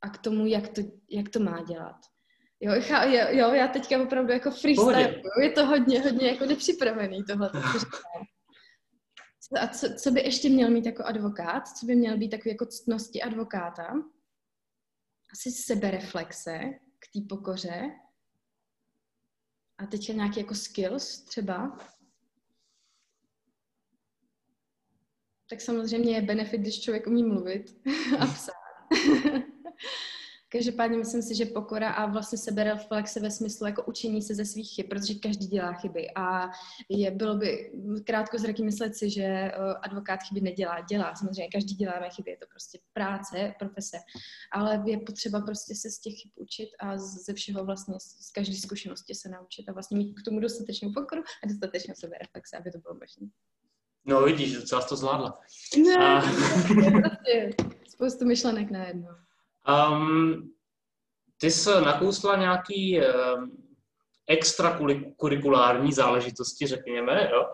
a 0.00 0.08
k 0.08 0.18
tomu, 0.18 0.46
jak 0.46 0.68
to, 0.68 0.80
jak 1.10 1.28
to 1.28 1.40
má 1.40 1.62
dělat. 1.62 1.96
Jo, 2.60 2.72
jo, 2.74 3.26
jo, 3.30 3.52
já 3.54 3.68
teďka 3.68 4.02
opravdu 4.02 4.32
jako 4.32 4.50
freestyle, 4.50 5.22
je 5.42 5.50
to 5.50 5.66
hodně, 5.66 6.00
hodně 6.00 6.28
jako 6.28 6.46
nepřipravený 6.46 7.24
tohle. 7.24 7.50
A 9.60 9.68
co, 9.68 9.94
co 9.94 10.10
by 10.10 10.20
ještě 10.20 10.48
měl 10.48 10.70
mít 10.70 10.86
jako 10.86 11.04
advokát? 11.04 11.68
Co 11.68 11.86
by 11.86 11.94
měl 11.94 12.18
být 12.18 12.28
takový 12.28 12.50
jako 12.50 12.66
ctnosti 12.66 13.22
advokáta? 13.22 13.94
Asi 15.32 15.50
sebereflexe 15.50 16.58
k 16.98 17.12
té 17.12 17.20
pokoře. 17.28 17.90
A 19.78 19.86
teďka 19.86 20.12
nějaký 20.12 20.40
jako 20.40 20.54
skills 20.54 21.24
třeba. 21.24 21.78
Tak 25.50 25.60
samozřejmě 25.60 26.14
je 26.14 26.22
benefit, 26.22 26.60
když 26.60 26.80
člověk 26.80 27.06
umí 27.06 27.24
mluvit 27.24 27.80
a 28.18 28.26
psát. 28.26 28.54
Každopádně 30.50 30.98
myslím 30.98 31.22
si, 31.22 31.34
že 31.34 31.46
pokora 31.46 31.90
a 31.90 32.06
vlastně 32.06 32.38
sebereflexe 32.38 33.20
ve 33.20 33.30
smyslu 33.30 33.66
jako 33.66 33.84
učení 33.84 34.22
se 34.22 34.34
ze 34.34 34.44
svých 34.44 34.74
chyb, 34.74 34.86
protože 34.90 35.14
každý 35.14 35.46
dělá 35.46 35.72
chyby 35.72 36.06
a 36.14 36.50
je, 36.88 37.10
bylo 37.10 37.36
by 37.36 37.72
krátko 38.06 38.38
zraky 38.38 38.62
myslet 38.62 38.96
si, 38.96 39.10
že 39.10 39.22
eh, 39.22 39.52
advokát 39.82 40.20
chyby 40.22 40.40
nedělá. 40.40 40.80
Dělá, 40.80 41.14
samozřejmě 41.14 41.48
každý 41.48 41.74
děláme 41.74 42.10
chyby, 42.10 42.30
je 42.30 42.36
to 42.36 42.46
prostě 42.50 42.78
práce, 42.92 43.54
profese, 43.58 43.98
ale 44.52 44.82
je 44.86 44.98
potřeba 44.98 45.40
prostě 45.40 45.74
se 45.74 45.90
z 45.90 45.98
těch 45.98 46.14
chyb 46.14 46.32
učit 46.34 46.68
a 46.80 46.98
ze 46.98 47.34
všeho 47.34 47.64
vlastně 47.64 47.94
z 47.98 48.30
každé 48.30 48.54
zkušenosti 48.54 49.14
se 49.14 49.28
naučit 49.28 49.68
a 49.68 49.72
vlastně 49.72 49.96
mít 49.96 50.14
k 50.14 50.24
tomu 50.24 50.40
dostatečnou 50.40 50.92
pokoru 50.92 51.22
a 51.44 51.46
dostatečnou 51.46 51.94
sebereflexe, 51.94 52.56
aby 52.56 52.70
to 52.70 52.78
bylo 52.78 52.94
možné. 52.94 53.28
No 54.04 54.24
vidíš, 54.24 54.54
docela 54.54 54.82
to 54.82 54.96
zvládla. 54.96 55.40
Ne, 55.84 55.96
a... 55.96 56.20
prostě 57.00 57.50
spoustu 57.88 58.24
myšlenek 58.24 58.70
najednou. 58.70 59.27
Um, 59.68 60.50
ty 61.40 61.50
jsi 61.50 61.70
nakousla 61.70 62.36
nějaký 62.36 63.00
um, 63.00 63.68
extrakurikulární 64.28 65.92
záležitosti, 65.92 66.66
řekněme, 66.66 67.30
jo? 67.32 67.44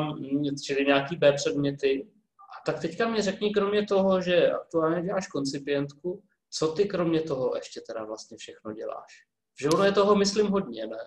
Um, 0.00 0.56
čili 0.66 0.84
nějaký 0.84 1.16
B 1.16 1.32
předměty. 1.32 2.06
A 2.38 2.62
tak 2.66 2.80
teďka 2.80 3.08
mi 3.08 3.22
řekni, 3.22 3.50
kromě 3.50 3.86
toho, 3.86 4.20
že 4.20 4.50
aktuálně 4.50 5.02
děláš 5.02 5.26
koncipientku, 5.26 6.22
co 6.50 6.72
ty 6.72 6.84
kromě 6.84 7.20
toho 7.20 7.52
ještě 7.56 7.80
teda 7.80 8.04
vlastně 8.04 8.36
všechno 8.36 8.72
děláš? 8.72 9.12
Že 9.60 9.68
ono 9.68 9.84
je 9.84 9.92
toho, 9.92 10.16
myslím, 10.16 10.46
hodně, 10.46 10.86
ne? 10.86 10.98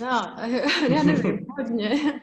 No, 0.00 0.36
já 0.88 1.02
nevím, 1.02 1.46
hodně. 1.58 2.20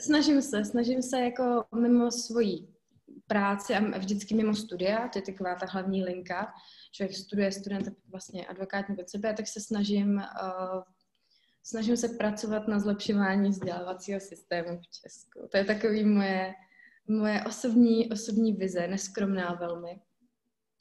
Snažím 0.00 0.42
se, 0.42 0.64
snažím 0.64 1.02
se 1.02 1.20
jako 1.20 1.64
mimo 1.74 2.10
svoji 2.10 2.75
práci 3.26 3.74
a 3.74 3.98
vždycky 3.98 4.34
mimo 4.34 4.54
studia, 4.54 5.08
to 5.08 5.18
je 5.18 5.22
taková 5.22 5.54
ta 5.54 5.66
hlavní 5.66 6.04
linka, 6.04 6.52
člověk 6.92 7.16
studuje 7.16 7.52
student 7.52 7.88
vlastně 8.08 8.46
advokátní 8.46 8.96
pod 8.96 9.10
sebe, 9.10 9.34
tak 9.34 9.46
se 9.46 9.60
snažím 9.60 10.14
uh, 10.14 10.82
snažím 11.66 11.96
se 11.96 12.08
pracovat 12.08 12.68
na 12.68 12.78
zlepšování 12.78 13.50
vzdělávacího 13.50 14.20
systému 14.20 14.78
v 14.78 14.88
Česku. 14.88 15.48
To 15.50 15.56
je 15.56 15.64
takový 15.64 16.04
moje, 16.04 16.54
moje 17.08 17.44
osobní, 17.44 18.10
osobní 18.10 18.52
vize, 18.52 18.88
neskromná 18.88 19.54
velmi. 19.54 20.00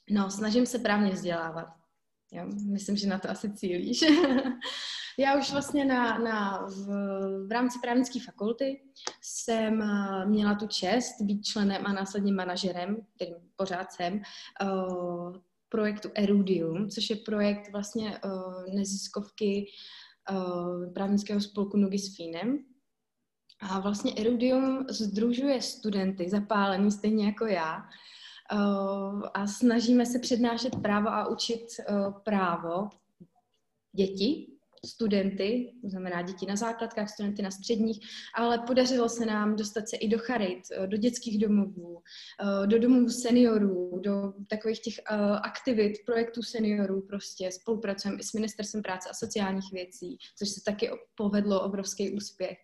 No, 0.10 0.32
snažím 0.32 0.66
se 0.66 0.80
právně 0.80 1.12
vzdělávat. 1.12 1.68
Jo, 2.36 2.46
myslím, 2.65 2.98
že 2.98 3.08
na 3.08 3.20
to 3.20 3.30
asi 3.30 3.54
cílíš. 3.54 4.04
Já 5.20 5.38
už 5.38 5.51
vlastně 5.51 5.86
na, 5.86 6.18
na, 6.18 6.68
v, 6.68 6.88
v 7.48 7.51
rámci 7.51 7.80
právnické 7.82 8.20
fakulty 8.20 8.82
jsem 9.22 9.80
uh, 9.80 10.25
měla 10.30 10.56
tu 10.56 10.68
čest 10.68 11.22
být 11.22 11.44
členem 11.44 11.86
a 11.86 11.94
následně 11.94 12.34
manažerem, 12.34 12.98
kterým 13.15 13.36
pořád 13.56 13.92
jsem, 13.92 14.22
uh, 14.63 15.38
projektu 15.70 16.10
Erudium, 16.15 16.89
což 16.89 17.10
je 17.10 17.15
projekt 17.15 17.72
vlastně 17.72 18.20
uh, 18.25 18.75
neziskovky 18.75 19.65
uh, 20.32 20.94
právnického 20.94 21.42
spolku 21.42 21.77
Nogy 21.77 22.00
s 22.00 22.15
Fínem. 22.15 22.60
A 23.60 23.80
vlastně 23.80 24.13
Erudium 24.18 24.86
združuje 24.89 25.62
studenty 25.62 26.30
zapálení 26.30 26.92
stejně 26.92 27.25
jako 27.25 27.46
já 27.46 27.84
a 29.34 29.48
snažíme 29.48 30.06
se 30.06 30.20
přednášet 30.20 30.75
právo 30.82 31.10
a 31.10 31.28
učit 31.28 31.66
uh, 31.90 32.14
právo 32.24 32.90
děti 33.96 34.56
studenty, 34.86 35.74
to 35.82 35.90
znamená 35.90 36.22
děti 36.22 36.46
na 36.46 36.56
základkách, 36.56 37.10
studenty 37.10 37.42
na 37.42 37.52
středních, 37.52 38.00
ale 38.36 38.60
podařilo 38.60 39.10
se 39.10 39.25
nám 39.25 39.56
dostat 39.56 39.90
se 39.90 39.98
i 39.98 40.08
do 40.08 40.18
charit, 40.18 40.62
eh, 40.72 40.88
do 40.88 40.98
dětských 40.98 41.40
domovů, 41.40 42.02
eh, 42.42 42.68
do 42.68 42.80
domovů 42.80 43.10
seniorů, 43.10 44.00
do 44.04 44.34
takových 44.50 44.80
těch 44.80 45.00
eh, 45.00 45.16
aktivit, 45.44 45.94
projektů 46.06 46.42
seniorů 46.42 47.02
prostě. 47.02 47.52
Spolupracujeme 47.52 48.20
i 48.20 48.24
s 48.24 48.34
Ministerstvem 48.34 48.84
práce 48.84 49.10
a 49.10 49.14
sociálních 49.14 49.72
věcí, 49.72 50.18
což 50.38 50.50
se 50.50 50.62
taky 50.66 50.90
povedlo 51.16 51.62
obrovský 51.62 52.12
úspěch. 52.12 52.58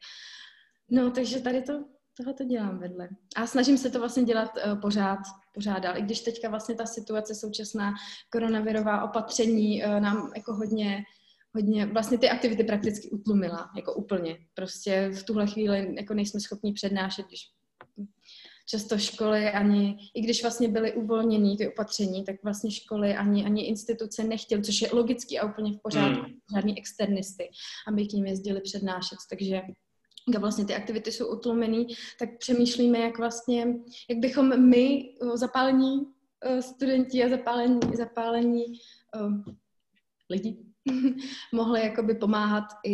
No, 0.90 1.12
takže 1.12 1.40
tady 1.40 1.62
to, 1.62 1.86
tohle 2.18 2.34
to 2.34 2.44
dělám 2.44 2.80
vedle. 2.80 3.10
A 3.36 3.48
snažím 3.48 3.78
se 3.78 3.90
to 3.90 4.00
vlastně 4.00 4.24
dělat 4.24 4.52
uh, 4.66 4.82
pořád, 4.82 5.20
pořád 5.54 5.80
dál. 5.80 5.98
I 5.98 6.02
když 6.02 6.22
teďka 6.22 6.50
vlastně 6.50 6.76
ta 6.76 6.86
situace 6.86 7.36
současná 7.36 7.94
koronavirová 8.32 9.04
opatření 9.04 9.84
uh, 9.84 10.00
nám 10.00 10.32
jako 10.36 10.54
hodně 10.54 11.04
hodně, 11.56 11.86
vlastně 11.86 12.18
ty 12.18 12.30
aktivity 12.30 12.64
prakticky 12.64 13.10
utlumila, 13.10 13.70
jako 13.76 13.94
úplně. 13.94 14.38
Prostě 14.54 15.10
v 15.10 15.24
tuhle 15.24 15.48
chvíli 15.48 15.96
jako 15.98 16.14
nejsme 16.14 16.40
schopni 16.40 16.74
přednášet, 16.74 17.26
když 17.28 17.42
často 18.66 18.98
školy 18.98 19.50
ani, 19.50 19.98
i 20.16 20.22
když 20.22 20.42
vlastně 20.42 20.68
byly 20.68 20.94
uvolněny 20.94 21.58
ty 21.58 21.68
opatření, 21.68 22.26
tak 22.26 22.36
vlastně 22.44 22.72
školy 22.72 23.16
ani, 23.16 23.46
ani 23.46 23.66
instituce 23.66 24.24
nechtěly, 24.24 24.62
což 24.62 24.82
je 24.82 24.90
logický 24.94 25.40
a 25.40 25.46
úplně 25.46 25.72
v 25.72 25.82
pořádku, 25.84 26.24
hmm. 26.24 26.40
žádný 26.56 26.78
externisty, 26.78 27.50
aby 27.88 28.08
k 28.08 28.14
ním 28.14 28.26
jezdili 28.26 28.62
přednášet. 28.62 29.18
Takže 29.30 29.62
jak 30.34 30.42
vlastně 30.42 30.66
ty 30.66 30.76
aktivity 30.76 31.12
jsou 31.12 31.28
utlumený, 31.38 31.88
tak 32.20 32.30
přemýšlíme, 32.38 33.00
jak 33.00 33.18
vlastně, 33.18 33.68
jak 34.10 34.20
bychom 34.20 34.70
my, 34.70 35.16
zapálení 35.34 36.06
studenti 36.60 37.24
a 37.24 37.30
zapálení, 37.30 37.80
zapálení 37.98 38.66
uh, 39.22 39.44
lidi, 40.30 40.58
mohly 41.54 41.82
jakoby 41.82 42.16
pomáhat 42.16 42.64
i 42.86 42.94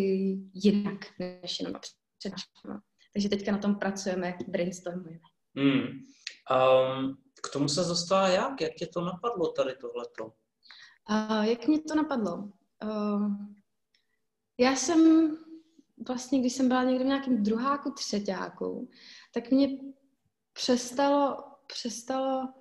jinak, 0.54 1.06
než 1.20 1.60
jenom 1.60 1.74
přednáškama. 2.18 2.82
Takže 3.14 3.30
teďka 3.30 3.52
na 3.52 3.58
tom 3.58 3.76
pracujeme, 3.76 4.38
brainstormujeme. 4.48 5.20
Hmm. 5.56 5.82
Um, 5.82 7.18
k 7.44 7.50
tomu 7.54 7.68
se 7.68 7.82
dostala 7.82 8.28
jak? 8.28 8.62
Jak 8.62 8.74
tě 8.74 8.88
to 8.88 9.02
napadlo 9.02 9.52
tady 9.52 9.76
tohleto? 9.76 10.26
Uh, 11.10 11.44
jak 11.44 11.68
mě 11.68 11.80
to 11.82 11.96
napadlo? 11.96 12.52
Uh, 12.84 13.32
já 14.60 14.76
jsem 14.76 15.32
vlastně, 16.08 16.40
když 16.40 16.54
jsem 16.54 16.68
byla 16.68 16.84
někde 16.84 17.04
v 17.04 17.08
nějakém 17.08 17.44
druháku, 17.44 17.92
třetíku, 17.92 18.90
tak 19.34 19.52
mě 19.52 19.68
přestalo, 20.54 21.38
přestalo 21.68 22.54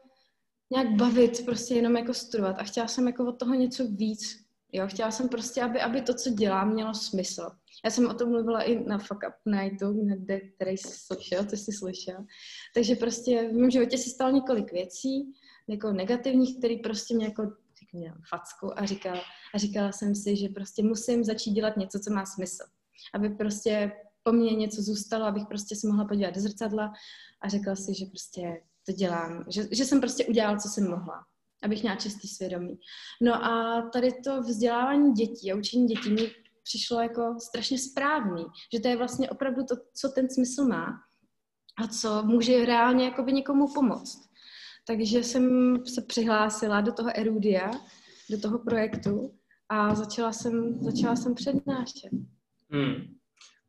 nějak 0.70 0.96
bavit 0.96 1.44
prostě 1.44 1.74
jenom 1.74 1.96
jako 1.96 2.14
studovat 2.14 2.56
a 2.58 2.64
chtěla 2.64 2.88
jsem 2.88 3.06
jako 3.06 3.26
od 3.26 3.38
toho 3.38 3.54
něco 3.54 3.86
víc, 3.86 4.46
Jo, 4.72 4.88
chtěla 4.88 5.10
jsem 5.10 5.28
prostě, 5.28 5.62
aby, 5.62 5.80
aby 5.80 6.02
to, 6.02 6.14
co 6.14 6.30
dělám, 6.30 6.72
mělo 6.72 6.94
smysl. 6.94 7.50
Já 7.84 7.90
jsem 7.90 8.06
o 8.06 8.14
tom 8.14 8.30
mluvila 8.30 8.62
i 8.62 8.84
na 8.84 8.98
Fuck 8.98 9.20
Up 9.28 9.34
Nightu, 9.46 9.92
kde, 9.92 10.40
který 10.40 10.76
jsi 10.76 10.88
slyšel, 10.88 11.44
co 11.44 11.56
jsi 11.56 11.72
slyšel. 11.72 12.24
Takže 12.74 12.96
prostě 12.96 13.48
v 13.48 13.52
mém 13.52 13.70
životě 13.70 13.98
se 13.98 14.10
stalo 14.10 14.32
několik 14.32 14.72
věcí, 14.72 15.32
jako 15.68 15.92
negativních, 15.92 16.58
který 16.58 16.78
prostě 16.78 17.14
mě 17.14 17.24
jako 17.24 17.42
mě 17.92 18.12
facku 18.28 18.78
a 18.78 18.86
říkala, 18.86 19.20
a 19.54 19.58
říkala 19.58 19.92
jsem 19.92 20.14
si, 20.14 20.36
že 20.36 20.48
prostě 20.48 20.82
musím 20.82 21.24
začít 21.24 21.50
dělat 21.50 21.76
něco, 21.76 21.98
co 22.00 22.10
má 22.10 22.26
smysl. 22.26 22.64
Aby 23.14 23.28
prostě 23.28 23.92
po 24.22 24.32
mně 24.32 24.56
něco 24.56 24.82
zůstalo, 24.82 25.24
abych 25.24 25.46
prostě 25.48 25.76
si 25.76 25.86
mohla 25.86 26.04
podívat 26.04 26.34
do 26.34 26.40
zrcadla 26.40 26.92
a 27.40 27.48
řekla 27.48 27.76
si, 27.76 27.94
že 27.94 28.06
prostě 28.06 28.62
to 28.86 28.92
dělám, 28.92 29.44
že, 29.48 29.68
že 29.72 29.84
jsem 29.84 30.00
prostě 30.00 30.26
udělala, 30.26 30.58
co 30.58 30.68
jsem 30.68 30.90
mohla. 30.90 31.24
abych 31.62 31.82
měla 31.82 31.96
čistý 31.96 32.28
svědomí. 32.28 32.78
No 33.22 33.44
a 33.44 33.82
tady 33.92 34.12
to 34.24 34.40
vzdělávání 34.40 35.12
dětí 35.12 35.52
a 35.52 35.56
učení 35.56 35.86
dětí 35.86 36.10
mi 36.10 36.30
přišlo 36.62 37.00
jako 37.00 37.36
strašně 37.40 37.78
správný, 37.78 38.44
že 38.74 38.80
to 38.80 38.88
je 38.88 38.96
vlastně 38.96 39.30
opravdu 39.30 39.64
to, 39.64 39.74
co 39.94 40.08
ten 40.08 40.30
smysl 40.30 40.64
má 40.64 40.86
a 41.82 41.88
co 41.88 42.22
může 42.22 42.64
reálně 42.64 43.04
jakoby 43.04 43.32
někomu 43.32 43.74
pomoct. 43.74 44.28
Takže 44.86 45.18
jsem 45.18 45.76
se 45.86 46.02
přihlásila 46.02 46.80
do 46.80 46.92
toho 46.92 47.10
Erudia, 47.14 47.70
do 48.30 48.40
toho 48.40 48.58
projektu 48.58 49.34
a 49.68 49.94
začala 49.94 50.32
jsem, 50.32 50.82
začala 50.82 51.16
jsem 51.16 51.34
přednášet. 51.34 52.10
Hmm. 52.70 53.16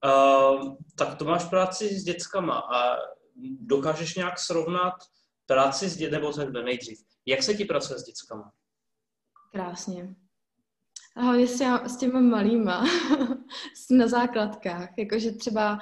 Uh, 0.06 0.75
tak 0.98 1.16
to 1.16 1.25
máš 1.25 1.46
práci 1.46 2.00
s 2.00 2.04
dětskama 2.04 2.60
a 2.60 2.98
dokážeš 3.60 4.16
nějak 4.16 4.39
srovnat 4.39 4.94
práci 5.46 5.89
s 5.89 5.98
dětmi, 5.98 6.18
nebo 6.18 6.34
takhle 6.34 6.63
nejdřív. 6.63 7.00
Jak 7.25 7.44
se 7.44 7.54
ti 7.54 7.66
pracuje 7.66 8.00
s 8.00 8.04
dětskama? 8.04 8.51
Krásně. 9.51 10.16
Hlavně 11.16 11.48
s, 11.48 11.62
s 11.86 11.98
těma 11.98 12.22
malýma, 12.22 12.86
na 13.92 14.08
základkách. 14.08 14.89
Jakože 14.98 15.32
třeba 15.32 15.80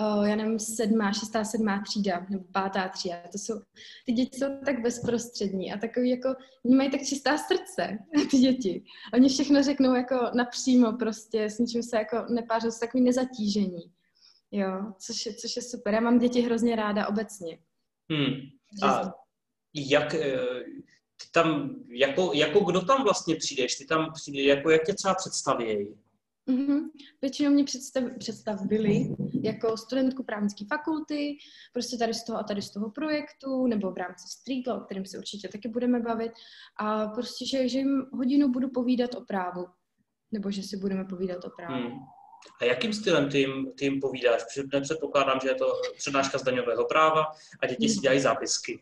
uh, 0.00 0.28
já 0.28 0.36
nevím, 0.36 0.58
sedmá, 0.58 1.12
šestá, 1.12 1.44
sedmá 1.44 1.82
třída, 1.82 2.26
nebo 2.30 2.44
pátá 2.52 2.88
třída. 2.88 3.16
To 3.32 3.38
jsou, 3.38 3.60
ty 4.06 4.12
děti 4.12 4.38
jsou 4.38 4.46
tak 4.64 4.82
bezprostřední 4.82 5.72
a 5.72 5.78
takový 5.78 6.10
jako, 6.10 6.28
oni 6.64 6.76
mají 6.76 6.90
tak 6.90 7.00
čistá 7.00 7.38
srdce, 7.38 7.98
ty 8.30 8.38
děti. 8.38 8.84
Oni 9.14 9.28
všechno 9.28 9.62
řeknou 9.62 9.94
jako 9.94 10.30
napřímo 10.34 10.92
prostě, 10.92 11.44
s 11.44 11.58
ničím 11.58 11.82
se 11.82 11.96
jako 11.96 12.24
nepářou, 12.28 12.70
jsou 12.70 12.80
takový 12.80 13.04
nezatížení. 13.04 13.92
Jo, 14.50 14.92
což 14.98 15.26
je, 15.26 15.34
což 15.34 15.56
je 15.56 15.62
super. 15.62 15.94
Já 15.94 16.00
mám 16.00 16.18
děti 16.18 16.40
hrozně 16.40 16.76
ráda 16.76 17.08
obecně. 17.08 17.58
Hmm. 18.10 18.34
A 18.82 19.12
jak, 19.74 20.14
eh, 20.14 20.38
ty 21.16 21.30
tam, 21.32 21.76
jako, 21.88 22.30
jako 22.34 22.60
kdo 22.60 22.80
tam 22.80 23.04
vlastně 23.04 23.36
přijdeš? 23.36 23.76
Ty 23.76 23.84
tam 23.86 24.12
přijdeš, 24.12 24.46
jako 24.46 24.70
jak 24.70 24.84
tě 24.86 24.94
třeba 24.94 25.14
představějí? 25.14 25.94
Mm-hmm. 26.48 26.90
Většinou 27.22 27.50
mě 27.50 27.64
představ, 27.64 28.04
představili 28.18 29.16
jako 29.42 29.76
studentku 29.76 30.24
právnické 30.24 30.64
fakulty, 30.64 31.38
prostě 31.72 31.96
tady 31.96 32.14
z 32.14 32.24
toho 32.24 32.38
a 32.38 32.42
tady 32.42 32.62
z 32.62 32.70
toho 32.70 32.90
projektu, 32.90 33.66
nebo 33.66 33.92
v 33.92 33.96
rámci 33.96 34.28
Street 34.28 34.68
o 34.68 34.80
kterém 34.80 35.06
se 35.06 35.18
určitě 35.18 35.48
taky 35.48 35.68
budeme 35.68 36.00
bavit. 36.00 36.32
A 36.76 37.06
prostě, 37.06 37.46
že, 37.46 37.68
že 37.68 37.78
jim 37.78 38.06
hodinu 38.12 38.48
budu 38.48 38.68
povídat 38.68 39.14
o 39.14 39.20
právu, 39.20 39.66
nebo 40.32 40.50
že 40.50 40.62
si 40.62 40.76
budeme 40.76 41.04
povídat 41.04 41.44
o 41.44 41.50
právu. 41.50 41.88
Hmm. 41.88 41.98
A 42.60 42.64
jakým 42.64 42.92
stylem 42.92 43.30
ty 43.30 43.38
jim, 43.38 43.72
ty 43.78 43.84
jim 43.84 44.00
povídáš? 44.00 44.42
Nepředpokládám, 44.72 45.38
že 45.42 45.48
je 45.48 45.54
to 45.54 45.66
přednáška 45.96 46.38
z 46.38 46.42
daňového 46.42 46.84
práva 46.84 47.24
a 47.62 47.66
děti 47.66 47.88
si 47.88 48.00
dělají 48.00 48.20
zápisky. 48.20 48.80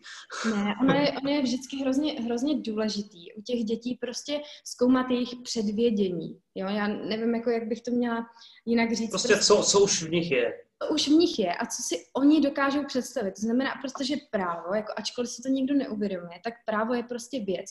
Ne, 0.54 0.74
ono 0.82 0.94
je, 0.94 1.12
ono 1.12 1.30
je 1.30 1.42
vždycky 1.42 1.76
hrozně, 1.76 2.12
hrozně 2.12 2.60
důležitý 2.60 3.32
u 3.32 3.42
těch 3.42 3.64
dětí 3.64 3.98
prostě 4.00 4.40
zkoumat 4.64 5.10
jejich 5.10 5.34
předvědění. 5.42 6.38
Jo? 6.54 6.68
Já 6.68 6.86
nevím, 6.86 7.34
jako, 7.34 7.50
jak 7.50 7.68
bych 7.68 7.80
to 7.80 7.90
měla 7.90 8.26
jinak 8.66 8.92
říct. 8.92 9.10
Prostě, 9.10 9.28
prostě 9.28 9.46
co, 9.46 9.62
co 9.62 9.80
už 9.80 10.02
v 10.02 10.10
nich 10.10 10.30
je. 10.30 10.52
Už 10.90 11.08
v 11.08 11.12
nich 11.12 11.38
je 11.38 11.54
a 11.54 11.66
co 11.66 11.82
si 11.82 12.04
oni 12.16 12.40
dokážou 12.40 12.84
představit. 12.84 13.34
To 13.34 13.40
znamená, 13.40 13.70
protože 13.82 14.16
právo, 14.30 14.74
jako 14.74 14.92
ačkoliv 14.96 15.30
si 15.30 15.42
to 15.42 15.48
nikdo 15.48 15.74
neuvědomuje, 15.74 16.40
tak 16.44 16.54
právo 16.66 16.94
je 16.94 17.02
prostě 17.02 17.40
věc, 17.40 17.70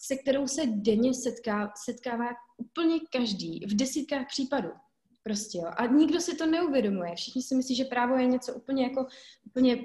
se 0.00 0.16
kterou 0.16 0.46
se 0.46 0.62
denně 0.66 1.14
setká, 1.14 1.72
setkává 1.84 2.26
úplně 2.56 3.00
každý 3.12 3.66
v 3.66 3.76
desítkách 3.76 4.26
případů. 4.28 4.70
Prostě 5.22 5.58
jo. 5.58 5.70
A 5.76 5.86
nikdo 5.86 6.20
si 6.20 6.36
to 6.36 6.46
neuvědomuje. 6.46 7.14
Všichni 7.14 7.42
si 7.42 7.54
myslí, 7.54 7.74
že 7.74 7.84
právo 7.84 8.16
je 8.16 8.26
něco 8.26 8.54
úplně 8.54 8.82
jako, 8.84 9.06
úplně, 9.46 9.78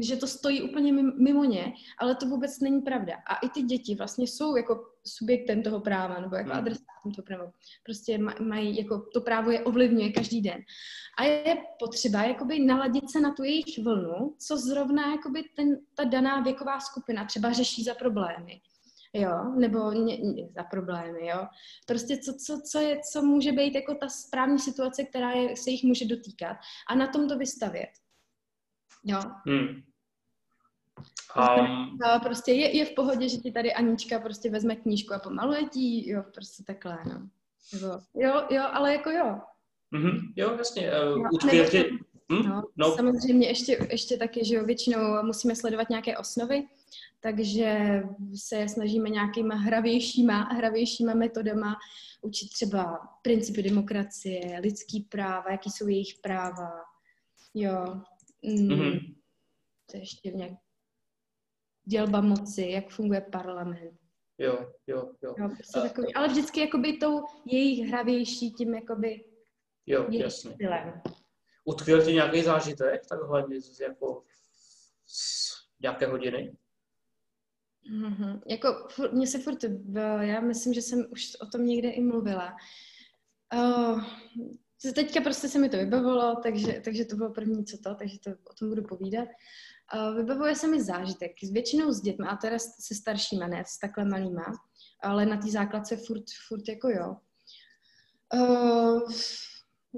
že 0.00 0.16
to 0.16 0.26
stojí 0.26 0.62
úplně 0.62 0.92
mimo 0.92 1.44
ně, 1.44 1.72
ale 1.98 2.14
to 2.14 2.26
vůbec 2.26 2.60
není 2.60 2.80
pravda. 2.80 3.14
A 3.26 3.36
i 3.36 3.48
ty 3.48 3.62
děti 3.62 3.94
vlastně 3.94 4.26
jsou 4.26 4.56
jako 4.56 4.90
subjektem 5.06 5.62
toho 5.62 5.80
práva, 5.80 6.20
nebo 6.20 6.36
jako 6.36 6.50
hmm. 6.50 6.58
adresátem 6.58 7.12
toho 7.16 7.24
práva. 7.26 7.52
Prostě 7.84 8.18
mají, 8.40 8.76
jako 8.76 9.06
to 9.14 9.20
právo 9.20 9.50
je 9.50 9.64
ovlivňuje 9.64 10.12
každý 10.12 10.40
den. 10.40 10.60
A 11.18 11.24
je 11.24 11.56
potřeba 11.78 12.22
jakoby 12.22 12.60
naladit 12.60 13.10
se 13.10 13.20
na 13.20 13.32
tu 13.32 13.44
jejich 13.44 13.78
vlnu, 13.84 14.34
co 14.38 14.56
zrovna 14.56 15.10
jakoby 15.10 15.42
ten, 15.56 15.78
ta 15.94 16.04
daná 16.04 16.40
věková 16.40 16.80
skupina 16.80 17.24
třeba 17.24 17.52
řeší 17.52 17.84
za 17.84 17.94
problémy 17.94 18.60
jo, 19.14 19.54
nebo 19.56 19.92
ně, 19.92 20.16
ně, 20.16 20.48
za 20.56 20.64
problémy, 20.64 21.26
jo. 21.26 21.46
Prostě 21.86 22.18
co, 22.18 22.34
co, 22.46 22.60
co, 22.70 22.78
je, 22.78 23.00
co 23.12 23.22
může 23.22 23.52
být 23.52 23.74
jako 23.74 23.94
ta 23.94 24.08
správní 24.08 24.58
situace, 24.58 25.04
která 25.04 25.30
je, 25.30 25.56
se 25.56 25.70
jich 25.70 25.84
může 25.84 26.04
dotýkat 26.04 26.56
a 26.88 26.94
na 26.94 27.06
tom 27.06 27.28
to 27.28 27.38
vystavět. 27.38 27.90
Jo. 29.04 29.20
Hmm. 29.46 29.82
Um, 31.36 31.98
no, 32.02 32.20
prostě 32.22 32.52
je, 32.52 32.76
je 32.76 32.84
v 32.84 32.94
pohodě, 32.94 33.28
že 33.28 33.36
ti 33.36 33.52
tady 33.52 33.74
Anička 33.74 34.20
prostě 34.20 34.50
vezme 34.50 34.76
knížku 34.76 35.14
a 35.14 35.18
pomaluje 35.18 35.64
ti, 35.64 36.10
jo, 36.10 36.22
prostě 36.34 36.62
takhle, 36.62 36.98
no. 37.06 37.28
Nebo, 37.72 37.86
jo, 38.14 38.46
jo, 38.50 38.62
ale 38.72 38.92
jako 38.92 39.10
jo. 39.10 39.40
Mm-hmm, 39.94 40.32
jo, 40.36 40.54
jasně. 40.58 40.90
Uh, 41.14 41.68
ti... 41.70 41.90
Hm? 42.32 42.48
No, 42.48 42.62
no. 42.76 42.96
Samozřejmě 42.96 43.48
ještě, 43.48 43.86
ještě 43.90 44.16
taky, 44.16 44.44
že 44.44 44.54
jo, 44.54 44.64
většinou 44.64 45.22
musíme 45.22 45.56
sledovat 45.56 45.90
nějaké 45.90 46.16
osnovy, 46.18 46.66
takže 47.20 48.00
se 48.34 48.68
snažíme 48.68 49.08
nějakýma 49.10 49.54
hravějšíma, 49.54 50.42
hravějšíma 50.42 51.14
metodama 51.14 51.76
učit 52.22 52.48
třeba 52.52 53.08
principy 53.22 53.62
demokracie, 53.62 54.60
lidský 54.60 55.00
práva, 55.00 55.50
jaký 55.50 55.70
jsou 55.70 55.88
jejich 55.88 56.14
práva, 56.22 56.70
jo. 57.54 57.84
Mm, 58.42 58.68
mm-hmm. 58.68 59.14
To 59.90 59.96
ještě 59.96 60.30
nějak 60.30 60.52
dělba 61.84 62.20
moci, 62.20 62.62
jak 62.62 62.90
funguje 62.90 63.20
parlament. 63.20 63.98
Jo, 64.38 64.72
jo, 64.86 65.12
jo. 65.22 65.34
jo 65.38 65.48
prostě 65.48 65.80
takový, 65.80 66.14
ale 66.14 66.28
vždycky 66.28 66.60
jakoby 66.60 66.96
tou 66.96 67.24
jejich 67.46 67.88
hravější 67.88 68.52
tím 68.52 68.74
jakoby 68.74 69.24
jo, 69.86 70.06
jasně. 70.10 70.52
stylem. 70.52 71.02
Utkvěl 71.64 72.04
ti 72.04 72.12
nějaký 72.12 72.42
zážitek 72.42 73.06
takhle 73.06 73.46
jako 73.80 74.24
z 75.06 75.52
nějaké 75.80 76.06
hodiny? 76.06 76.56
Mm-hmm. 77.92 78.40
Jako, 78.46 78.88
mně 79.12 79.26
se 79.26 79.38
furt, 79.38 79.64
já 80.20 80.40
myslím, 80.40 80.74
že 80.74 80.82
jsem 80.82 81.06
už 81.10 81.36
o 81.40 81.46
tom 81.46 81.66
někde 81.66 81.90
i 81.90 82.00
mluvila. 82.00 82.56
Uh, 83.54 84.04
teďka 84.94 85.20
prostě 85.20 85.48
se 85.48 85.58
mi 85.58 85.68
to 85.68 85.76
vybavilo, 85.76 86.36
takže, 86.42 86.80
takže 86.84 87.04
to 87.04 87.16
bylo 87.16 87.32
první 87.32 87.64
co 87.64 87.78
to, 87.78 87.94
takže 87.94 88.18
to 88.18 88.30
o 88.30 88.54
tom 88.54 88.68
budu 88.68 88.82
povídat. 88.82 89.28
Uh, 89.94 90.16
vybavuje 90.16 90.56
se 90.56 90.68
mi 90.68 90.82
zážitek, 90.82 91.32
s 91.42 91.52
většinou 91.52 91.92
s 91.92 92.00
dětmi, 92.00 92.26
a 92.28 92.36
teda 92.36 92.58
se 92.58 92.94
staršíma, 92.94 93.46
ne 93.46 93.64
s 93.66 93.78
takhle 93.78 94.04
malýma, 94.04 94.44
ale 95.02 95.26
na 95.26 95.36
té 95.36 95.48
základce 95.48 95.96
furt, 95.96 96.24
furt 96.48 96.68
jako 96.68 96.88
jo. 96.88 97.16
Uh, 98.34 99.12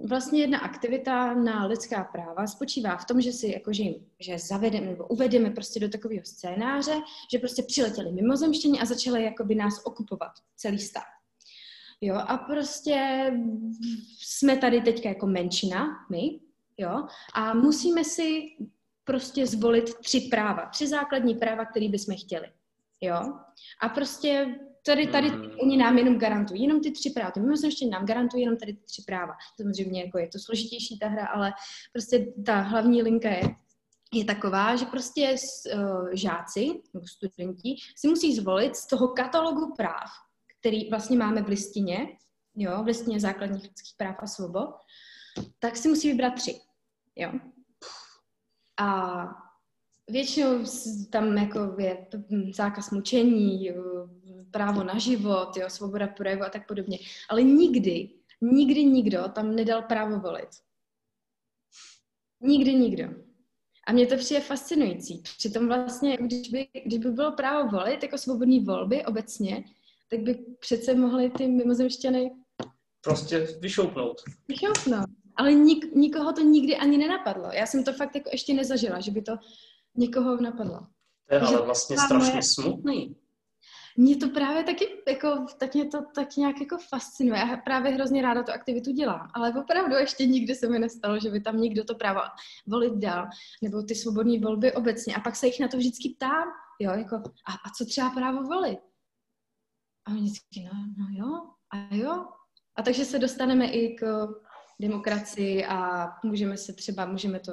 vlastně 0.04 0.40
jedna 0.40 0.58
aktivita 0.58 1.34
na 1.34 1.66
lidská 1.66 2.04
práva 2.04 2.46
spočívá 2.46 2.96
v 2.96 3.04
tom, 3.04 3.20
že 3.20 3.32
si 3.32 3.52
jakože 3.52 3.82
jim, 3.82 3.94
že 4.20 4.38
zavedeme 4.38 4.86
nebo 4.86 5.06
uvedeme 5.06 5.50
prostě 5.50 5.80
do 5.80 5.88
takového 5.88 6.24
scénáře, 6.24 7.00
že 7.32 7.38
prostě 7.38 7.62
přiletěli 7.62 8.12
mimozemštění 8.12 8.80
a 8.80 8.84
začali 8.84 9.24
jakoby 9.24 9.54
nás 9.54 9.80
okupovat 9.84 10.32
celý 10.56 10.78
stát. 10.78 11.02
Jo, 12.00 12.14
a 12.14 12.36
prostě 12.36 13.30
jsme 14.18 14.56
tady 14.56 14.80
teďka 14.80 15.08
jako 15.08 15.26
menšina, 15.26 15.86
my, 16.10 16.40
jo, 16.78 17.06
a 17.34 17.54
musíme 17.54 18.04
si 18.04 18.42
prostě 19.04 19.46
zvolit 19.46 19.94
tři 19.94 20.20
práva, 20.20 20.66
tři 20.66 20.86
základní 20.86 21.34
práva, 21.34 21.64
které 21.64 21.88
bychom 21.88 22.16
chtěli. 22.16 22.46
Jo? 23.00 23.32
A 23.80 23.88
prostě 23.88 24.58
Tady, 24.86 25.06
tady 25.06 25.30
mm. 25.30 25.50
oni 25.62 25.76
nám 25.76 25.98
jenom 25.98 26.18
garantují, 26.18 26.62
jenom 26.62 26.80
ty 26.80 26.90
tři 26.90 27.10
práva. 27.10 27.30
Ty 27.30 27.40
mimozemštění 27.40 27.90
nám 27.90 28.06
garantují 28.06 28.42
jenom 28.42 28.58
tady 28.58 28.72
ty 28.72 28.84
tři 28.84 29.02
práva. 29.06 29.32
Samozřejmě 29.56 30.02
jako 30.04 30.18
je 30.18 30.28
to 30.28 30.38
složitější 30.38 30.98
ta 30.98 31.08
hra, 31.08 31.26
ale 31.26 31.52
prostě 31.92 32.26
ta 32.46 32.60
hlavní 32.60 33.02
linka 33.02 33.28
je, 33.28 33.42
je 34.12 34.24
taková, 34.24 34.76
že 34.76 34.84
prostě 34.84 35.34
uh, 35.74 36.08
žáci 36.12 36.82
nebo 36.94 37.06
studenti 37.06 37.76
si 37.96 38.08
musí 38.08 38.36
zvolit 38.36 38.76
z 38.76 38.86
toho 38.86 39.08
katalogu 39.08 39.74
práv, 39.76 40.10
který 40.60 40.90
vlastně 40.90 41.18
máme 41.18 41.42
v 41.42 41.48
listině, 41.48 42.08
jo, 42.56 42.82
v 42.82 42.86
listině 42.86 43.20
základních 43.20 43.62
lidských 43.62 43.94
práv 43.96 44.16
a 44.18 44.26
svobod, 44.26 44.70
tak 45.58 45.76
si 45.76 45.88
musí 45.88 46.10
vybrat 46.12 46.34
tři. 46.34 46.60
Jo. 47.16 47.32
A 48.80 49.45
většinou 50.10 50.64
tam 51.10 51.38
jako 51.38 51.74
je 51.78 52.06
zákaz 52.54 52.90
mučení, 52.90 53.70
právo 54.50 54.84
na 54.84 54.98
život, 54.98 55.56
jo, 55.56 55.70
svoboda 55.70 56.06
projevu 56.06 56.42
a 56.42 56.48
tak 56.48 56.66
podobně. 56.66 56.98
Ale 57.28 57.42
nikdy, 57.42 58.10
nikdy 58.40 58.84
nikdo 58.84 59.28
tam 59.28 59.56
nedal 59.56 59.82
právo 59.82 60.20
volit. 60.20 60.48
Nikdy 62.40 62.74
nikdo. 62.74 63.04
A 63.86 63.92
mě 63.92 64.06
to 64.06 64.16
přijde 64.16 64.40
fascinující. 64.40 65.22
Přitom 65.38 65.66
vlastně, 65.66 66.16
když 66.16 66.48
by, 66.48 66.68
když 66.84 66.98
by 66.98 67.10
bylo 67.10 67.32
právo 67.32 67.68
volit, 67.70 68.02
jako 68.02 68.18
svobodní 68.18 68.60
volby 68.60 69.04
obecně, 69.04 69.64
tak 70.10 70.20
by 70.20 70.34
přece 70.60 70.94
mohli 70.94 71.30
ty 71.30 71.48
mimozemšťany 71.48 72.30
prostě 73.06 73.48
vyšoupnout. 73.60 74.22
Vyšoupnout. 74.48 75.06
Ale 75.36 75.54
nik, 75.54 75.94
nikoho 75.94 76.32
to 76.32 76.40
nikdy 76.40 76.76
ani 76.76 76.98
nenapadlo. 76.98 77.48
Já 77.52 77.66
jsem 77.66 77.84
to 77.84 77.92
fakt 77.92 78.14
jako 78.14 78.30
ještě 78.32 78.54
nezažila, 78.54 79.00
že 79.00 79.10
by 79.10 79.22
to 79.22 79.32
někoho 79.96 80.40
napadlo. 80.40 80.86
To 81.28 81.34
je 81.34 81.40
ale 81.40 81.62
vlastně 81.62 81.98
strašně 81.98 82.30
moje... 82.30 82.42
smutný. 82.42 83.16
mě 83.96 84.16
to 84.16 84.28
právě 84.28 84.64
taky, 84.64 84.88
jako, 85.08 85.46
tak 85.58 85.74
mě 85.74 85.84
to 85.84 85.98
tak 86.14 86.36
nějak 86.36 86.60
jako 86.60 86.78
fascinuje. 86.88 87.40
Já 87.40 87.56
právě 87.56 87.92
hrozně 87.92 88.22
ráda 88.22 88.42
tu 88.42 88.52
aktivitu 88.52 88.92
dělám, 88.92 89.30
ale 89.34 89.54
opravdu 89.60 89.94
ještě 89.94 90.26
nikdy 90.26 90.54
se 90.54 90.68
mi 90.68 90.78
nestalo, 90.78 91.18
že 91.18 91.30
by 91.30 91.40
tam 91.40 91.60
někdo 91.60 91.84
to 91.84 91.94
právo 91.94 92.20
volit 92.66 92.94
dal, 92.94 93.28
nebo 93.62 93.82
ty 93.82 93.94
svobodné 93.94 94.38
volby 94.40 94.72
obecně. 94.72 95.14
A 95.14 95.20
pak 95.20 95.36
se 95.36 95.46
jich 95.46 95.60
na 95.60 95.68
to 95.68 95.76
vždycky 95.76 96.14
ptám, 96.16 96.48
jo, 96.80 96.92
jako, 96.92 97.16
a, 97.16 97.52
a 97.52 97.70
co 97.78 97.84
třeba 97.84 98.10
právo 98.10 98.42
volit? 98.42 98.78
A 100.06 100.10
oni 100.10 100.20
vždycky, 100.20 100.68
no, 100.72 100.78
no 100.98 101.06
jo, 101.10 101.50
a 101.72 101.94
jo. 101.94 102.26
A 102.76 102.82
takže 102.82 103.04
se 103.04 103.18
dostaneme 103.18 103.66
i 103.66 103.94
k 103.94 104.28
demokracii 104.80 105.66
a 105.66 106.08
můžeme 106.24 106.56
se 106.56 106.72
třeba, 106.72 107.06
můžeme 107.06 107.40
to 107.40 107.52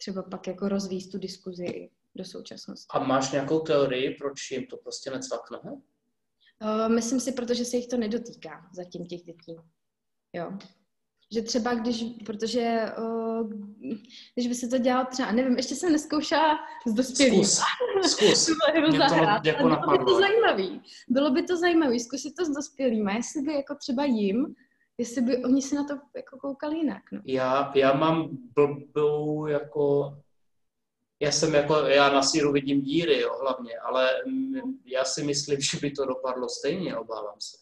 třeba 0.00 0.22
pak 0.22 0.46
jako 0.46 0.68
rozvíjet 0.68 1.10
tu 1.10 1.18
diskuzi 1.18 1.90
do 2.14 2.24
současnosti. 2.24 2.86
A 2.90 3.04
máš 3.04 3.32
nějakou 3.32 3.60
teorii, 3.60 4.14
proč 4.14 4.50
jim 4.50 4.66
to 4.66 4.76
prostě 4.76 5.10
necvakne? 5.10 5.58
Uh, 5.62 6.88
myslím 6.94 7.20
si, 7.20 7.32
protože 7.32 7.64
se 7.64 7.76
jich 7.76 7.86
to 7.86 7.96
nedotýká 7.96 8.70
zatím 8.74 9.06
těch 9.06 9.20
dětí. 9.20 9.56
Jo. 10.32 10.52
Že 11.34 11.42
třeba 11.42 11.74
když, 11.74 12.04
protože 12.26 12.92
uh, 12.98 13.50
když 14.34 14.48
by 14.48 14.54
se 14.54 14.68
to 14.68 14.78
dělalo 14.78 15.06
třeba, 15.10 15.32
nevím, 15.32 15.56
ještě 15.56 15.74
jsem 15.74 15.92
neskoušela 15.92 16.58
s 16.86 16.92
dospělým. 16.92 17.44
Zkus, 17.44 17.64
zkus. 18.10 18.46
to 18.74 18.80
Mě 18.90 18.98
to 18.98 19.48
jako 19.48 19.62
bylo 19.62 19.98
by 19.98 20.04
to 20.04 20.18
zajímavý. 20.18 20.82
Bylo 21.08 21.30
by 21.30 21.42
to 21.42 21.56
zajímavé 21.56 22.00
zkusit 22.00 22.34
to 22.38 22.44
s 22.44 22.48
dospělými, 22.48 23.14
jestli 23.14 23.42
by 23.42 23.52
jako 23.52 23.74
třeba 23.74 24.04
jim, 24.04 24.54
jestli 25.00 25.22
by 25.22 25.44
oni 25.44 25.62
si 25.62 25.74
na 25.74 25.84
to 25.84 25.94
jako 26.16 26.36
koukali 26.38 26.76
jinak. 26.76 27.02
No. 27.12 27.20
Já, 27.24 27.72
já 27.74 27.92
mám 27.92 28.28
blbou 28.54 29.46
jako 29.46 30.16
já 31.22 31.32
jsem 31.32 31.54
jako, 31.54 31.74
já 31.74 32.12
na 32.12 32.22
síru 32.22 32.52
vidím 32.52 32.82
díry, 32.82 33.20
jo, 33.20 33.38
hlavně, 33.40 33.78
ale 33.78 34.10
já 34.84 35.04
si 35.04 35.22
myslím, 35.22 35.60
že 35.70 35.78
by 35.78 35.90
to 35.90 36.04
dopadlo 36.04 36.48
stejně, 36.48 36.96
obávám 36.96 37.40
se. 37.40 37.56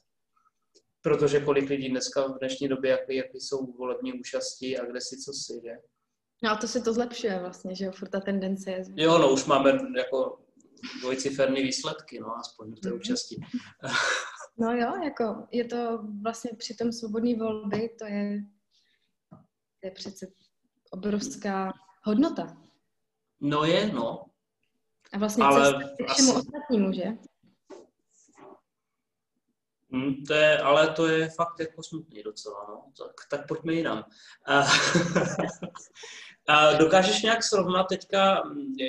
Protože 1.03 1.41
kolik 1.41 1.71
lidí 1.71 1.89
dneska 1.89 2.27
v 2.27 2.39
dnešní 2.39 2.69
době, 2.69 2.91
jaký, 2.91 3.17
jaký 3.17 3.41
jsou 3.41 3.73
volební 3.73 4.13
účasti 4.21 4.79
a 4.79 4.85
kde 4.85 5.01
si 5.01 5.17
co 5.17 5.33
si, 5.33 5.61
že? 5.65 5.73
No 6.43 6.51
a 6.51 6.57
to 6.57 6.69
se 6.69 6.81
to 6.81 6.93
zlepšuje 6.93 7.39
vlastně, 7.39 7.75
že 7.75 7.85
jo, 7.85 7.93
furt 7.93 8.09
ta 8.09 8.21
tendence 8.21 8.71
je. 8.71 8.85
Jo, 8.97 9.19
no 9.19 9.33
už 9.33 9.45
máme 9.45 9.79
jako 9.97 10.39
dvojciferné 11.01 11.63
výsledky, 11.63 12.21
no 12.21 12.37
aspoň 12.37 12.75
v 12.75 12.81
té 12.81 12.89
mm-hmm. 12.89 12.97
účasti. 12.97 13.37
no 14.59 14.73
jo, 14.73 15.05
jako 15.05 15.47
je 15.51 15.65
to 15.65 16.05
vlastně 16.23 16.51
při 16.59 16.75
tom 16.75 16.93
svobodné 16.93 17.37
volby, 17.37 17.89
to 17.99 18.05
je, 18.05 18.41
to 19.81 19.87
je 19.87 19.91
přece 19.91 20.27
obrovská 20.91 21.73
hodnota. 22.03 22.57
No 23.41 23.65
je, 23.65 23.93
no. 23.93 24.25
A 25.13 25.19
vlastně 25.19 25.45
ale 25.45 25.73
cesta 25.73 26.05
k 26.05 26.13
všemu 26.13 26.31
asi... 26.31 26.39
ostatnímu, 26.39 26.93
že? 26.93 27.05
Hmm, 29.93 30.25
to 30.27 30.35
je, 30.35 30.59
ale 30.59 30.93
to 30.93 31.07
je 31.07 31.31
fakt 31.31 31.61
jako 31.61 31.83
smutný 31.83 32.23
docela, 32.23 32.67
no. 32.69 32.93
Tak, 32.99 33.13
tak 33.31 33.49
pojďme 33.49 33.73
jinam. 33.73 34.05
A, 36.49 36.73
dokážeš 36.73 37.23
nějak 37.23 37.43
srovnat 37.43 37.87
teďka, 37.89 38.43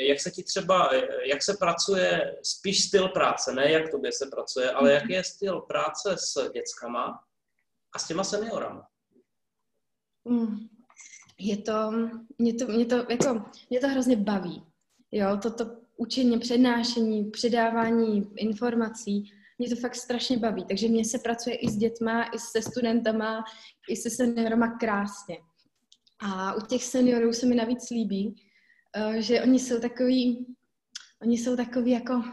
jak 0.07 0.19
se 0.19 0.31
ti 0.31 0.43
třeba, 0.43 0.89
jak 1.25 1.43
se 1.43 1.57
pracuje, 1.59 2.35
spíš 2.43 2.83
styl 2.83 3.07
práce, 3.07 3.53
ne 3.53 3.71
jak 3.71 3.91
tobě 3.91 4.11
se 4.11 4.25
pracuje, 4.31 4.71
ale 4.71 4.93
jaký 4.93 5.13
je 5.13 5.23
styl 5.23 5.61
práce 5.61 6.15
s 6.17 6.51
dětskama 6.51 7.19
a 7.93 7.99
s 7.99 8.07
těma 8.07 8.23
seniorama? 8.23 8.87
Mm 10.25 10.69
je 11.39 11.57
to, 11.57 11.91
mě 12.37 12.53
to, 12.53 12.67
mě 12.67 12.85
to, 12.85 12.95
jako, 12.95 13.45
mě 13.69 13.79
to 13.79 13.87
hrozně 13.87 14.15
baví. 14.15 14.63
Jo, 15.11 15.37
toto 15.41 15.65
učení, 15.97 16.39
přednášení, 16.39 17.31
předávání 17.31 18.31
informací, 18.35 19.31
mě 19.57 19.69
to 19.69 19.75
fakt 19.75 19.95
strašně 19.95 20.37
baví. 20.37 20.65
Takže 20.65 20.87
mě 20.87 21.05
se 21.05 21.19
pracuje 21.19 21.55
i 21.55 21.69
s 21.69 21.77
dětma, 21.77 22.23
i 22.23 22.39
se 22.39 22.61
studentama, 22.61 23.43
i 23.89 23.95
se 23.95 24.09
seniorama 24.09 24.77
krásně. 24.79 25.37
A 26.19 26.53
u 26.53 26.61
těch 26.61 26.83
seniorů 26.83 27.33
se 27.33 27.45
mi 27.45 27.55
navíc 27.55 27.89
líbí, 27.89 28.35
eh, 28.95 29.21
že 29.21 29.41
oni 29.41 29.59
jsou 29.59 29.79
takový, 29.79 30.45
oni 31.21 31.37
jsou 31.37 31.55
takový 31.55 31.91
jako, 31.91 32.23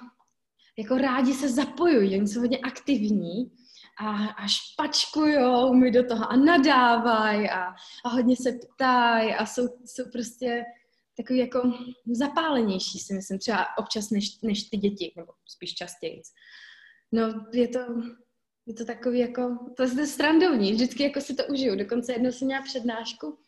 jako 0.79 0.99
rádi 0.99 1.35
se 1.35 1.49
zapojují, 1.49 2.19
oni 2.19 2.29
jsou 2.29 2.41
hodně 2.41 2.59
aktivní 2.59 3.53
a, 4.01 4.27
a 4.27 4.47
špačkujou 4.47 5.75
mi 5.75 5.91
do 5.91 6.07
toho 6.07 6.33
a 6.33 6.37
nadávají 6.37 7.51
a, 7.51 7.75
a 8.05 8.09
hodně 8.09 8.37
se 8.37 8.53
ptají 8.53 9.35
a 9.35 9.47
jsou, 9.47 9.69
jsou 9.85 10.11
prostě 10.13 10.65
takový 11.17 11.39
jako 11.39 11.73
zapálenější, 12.13 12.99
si 12.99 13.15
myslím, 13.15 13.39
třeba 13.39 13.67
občas 13.79 14.11
než, 14.11 14.41
než 14.41 14.63
ty 14.63 14.77
děti, 14.77 15.13
nebo 15.17 15.33
spíš 15.49 15.75
častěji. 15.75 16.23
No, 17.13 17.47
je 17.53 17.69
to, 17.69 17.79
je 18.67 18.75
to 18.75 18.85
takový 18.85 19.19
jako, 19.19 19.59
to 19.77 19.83
je 19.83 20.07
strandovní, 20.07 20.73
vždycky 20.73 21.03
jako 21.03 21.21
si 21.21 21.35
to 21.35 21.43
užiju. 21.47 21.77
Dokonce 21.77 22.13
jednou 22.13 22.33
jsem 22.33 22.47
měla 22.47 22.63
přednášku 22.63 23.39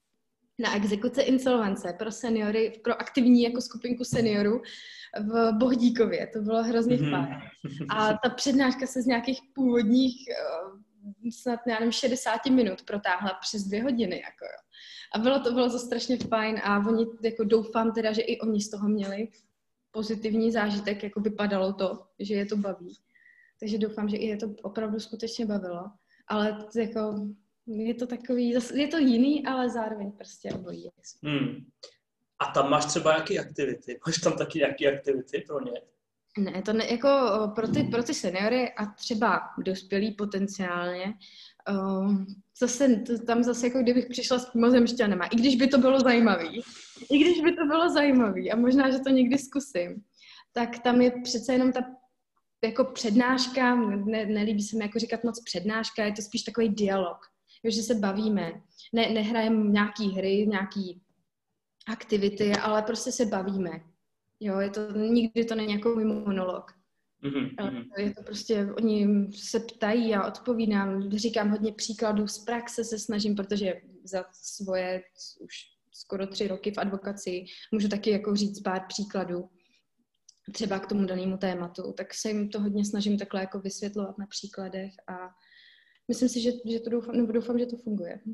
na 0.59 0.77
exekuce 0.77 1.23
insolvence 1.23 1.93
pro 1.99 2.13
seniory, 2.13 2.81
pro 2.85 3.01
aktivní 3.01 3.43
jako 3.43 3.61
skupinku 3.61 4.05
seniorů 4.05 4.63
v 5.21 5.53
Bohdíkově. 5.53 6.27
To 6.27 6.41
bylo 6.41 6.63
hrozně 6.63 6.97
mm-hmm. 6.97 7.11
fajn. 7.11 7.41
A 7.91 8.13
ta 8.13 8.31
přednáška 8.35 8.87
se 8.87 9.03
z 9.03 9.07
nějakých 9.07 9.41
původních 9.55 10.17
eh, 10.29 11.31
snad, 11.33 11.61
nevím, 11.67 11.93
60 11.93 12.47
minut 12.47 12.83
protáhla 12.83 13.39
přes 13.41 13.63
dvě 13.63 13.83
hodiny. 13.83 14.17
Jako 14.17 14.45
jo. 14.45 14.69
A 15.15 15.19
bylo 15.19 15.41
to, 15.41 15.53
bylo 15.53 15.71
to 15.71 15.79
strašně 15.79 16.17
fajn 16.17 16.61
a 16.65 16.87
oni, 16.87 17.07
jako 17.23 17.45
doufám 17.45 17.93
teda, 17.93 18.13
že 18.13 18.23
i 18.23 18.41
oni 18.41 18.61
z 18.61 18.71
toho 18.71 18.89
měli 18.89 19.29
pozitivní 19.91 20.53
zážitek, 20.53 21.03
jako 21.03 21.21
vypadalo 21.21 21.73
to, 21.73 22.07
že 22.19 22.35
je 22.35 22.47
to 22.47 22.57
baví. 22.57 22.97
Takže 23.61 23.79
doufám, 23.79 24.09
že 24.09 24.17
i 24.17 24.27
je 24.27 24.37
to 24.37 24.55
opravdu 24.63 25.01
skutečně 25.01 25.47
bavilo. 25.47 25.85
Ale 26.29 26.67
jako 26.77 27.29
je 27.69 27.95
to 27.95 28.07
takový, 28.07 28.55
je 28.75 28.89
to 28.89 28.99
jiný, 28.99 29.47
ale 29.47 29.71
zároveň 29.71 30.13
prostě 30.13 30.53
obojí. 30.53 30.91
Hmm. 31.23 31.67
A 32.39 32.47
tam 32.53 32.71
máš 32.71 32.85
třeba 32.85 33.15
jaký 33.15 33.39
aktivity? 33.39 33.99
Máš 34.07 34.19
tam 34.19 34.33
taky 34.33 34.59
nějaké 34.59 34.93
aktivity 34.93 35.45
pro 35.47 35.65
ně? 35.65 35.73
Ne, 36.39 36.63
to 36.63 36.73
ne, 36.73 36.87
jako 36.91 37.09
pro 37.55 37.69
ty, 37.69 37.83
pro 37.83 38.03
ty 38.03 38.15
seniory 38.15 38.73
a 38.73 38.87
třeba 38.87 39.41
dospělí 39.65 40.15
potenciálně, 40.15 41.15
uh, 41.71 42.15
zase, 42.61 42.97
to, 42.97 43.19
tam 43.19 43.43
zase 43.43 43.67
jako 43.67 43.79
kdybych 43.79 44.07
přišla 44.07 44.39
s 44.39 44.55
mimozemšťanema, 44.55 45.27
i 45.27 45.37
když 45.37 45.57
by 45.57 45.67
to 45.67 45.79
bylo 45.79 46.01
zajímavý, 46.01 46.63
i 47.11 47.19
když 47.19 47.41
by 47.41 47.53
to 47.53 47.65
bylo 47.67 47.93
zajímavý 47.93 48.53
a 48.53 48.57
možná, 48.57 48.91
že 48.91 48.99
to 48.99 49.11
někdy 49.11 49.39
zkusím, 49.39 50.05
tak 50.53 50.79
tam 50.79 51.01
je 51.01 51.13
přece 51.25 51.53
jenom 51.53 51.73
ta 51.73 51.81
jako 52.65 52.85
přednáška, 52.85 53.75
ne, 53.75 54.27
nelíbí 54.27 54.63
se 54.63 54.77
mi 54.77 54.85
jako 54.85 54.99
říkat 54.99 55.25
moc 55.25 55.43
přednáška, 55.45 56.05
je 56.05 56.13
to 56.13 56.23
spíš 56.23 56.43
takový 56.43 56.69
dialog, 56.69 57.19
jo, 57.63 57.71
že 57.71 57.83
se 57.83 57.95
bavíme, 57.95 58.53
ne, 58.93 59.09
nehrajeme 59.09 59.71
nějaký 59.71 60.11
hry, 60.11 60.47
nějaký 60.47 61.03
aktivity, 61.89 62.53
ale 62.53 62.83
prostě 62.83 63.13
se 63.13 63.27
bavíme. 63.27 63.71
Jo, 64.41 64.59
je 64.59 64.71
to, 64.71 64.93
nikdy 64.93 65.45
to 65.45 65.55
není 65.55 65.73
jako 65.73 65.89
můj 65.89 66.05
monolog. 66.05 66.73
Mm-hmm. 67.23 67.85
Je 67.99 68.15
to 68.15 68.23
prostě, 68.23 68.69
oni 68.77 69.29
se 69.33 69.61
ptají 69.61 70.15
a 70.15 70.27
odpovídám, 70.27 71.11
říkám 71.11 71.51
hodně 71.51 71.73
příkladů 71.73 72.29
z 72.29 72.39
praxe, 72.39 72.85
se 72.85 72.99
snažím, 72.99 73.35
protože 73.35 73.81
za 74.05 74.25
svoje 74.33 75.03
už 75.41 75.55
skoro 75.93 76.27
tři 76.27 76.49
roky 76.49 76.71
v 76.71 76.79
advokaci 76.79 77.45
můžu 77.73 77.89
taky 77.89 78.11
jako 78.11 78.37
říct 78.37 78.61
pár 78.61 78.81
příkladů 78.89 79.51
třeba 80.53 80.79
k 80.79 80.87
tomu 80.87 81.07
danému 81.07 81.37
tématu, 81.37 81.93
tak 81.93 82.15
se 82.15 82.29
jim 82.29 82.49
to 82.49 82.61
hodně 82.61 82.85
snažím 82.85 83.19
takhle 83.19 83.41
jako 83.41 83.61
vysvětlovat 83.61 84.19
na 84.19 84.27
příkladech 84.27 84.93
a 85.09 85.15
myslím 86.09 86.29
si, 86.29 86.41
že, 86.41 86.53
že 86.65 86.81
to 86.81 86.91
doufám, 86.91 87.17
nebo 87.17 87.33
doufám, 87.33 87.59
že 87.59 87.67
to 87.67 87.77
funguje. 87.77 88.21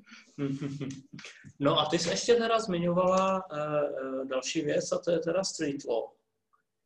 No 1.61 1.79
a 1.79 1.87
ty 1.87 1.99
jsi 1.99 2.09
ještě 2.09 2.35
teda 2.35 2.59
zmiňovala 2.59 3.45
uh, 3.53 4.29
další 4.29 4.63
věc 4.63 4.93
a 4.93 4.99
to 4.99 5.11
je 5.11 5.19
teda 5.19 5.45
street 5.45 5.85
law. 5.85 6.05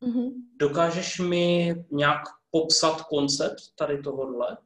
Mm-hmm. 0.01 0.31
Dokážeš 0.59 1.19
mi 1.19 1.75
nějak 1.91 2.21
popsat 2.51 3.01
koncept 3.01 3.75
tady 3.75 4.01
tohohle? 4.01 4.57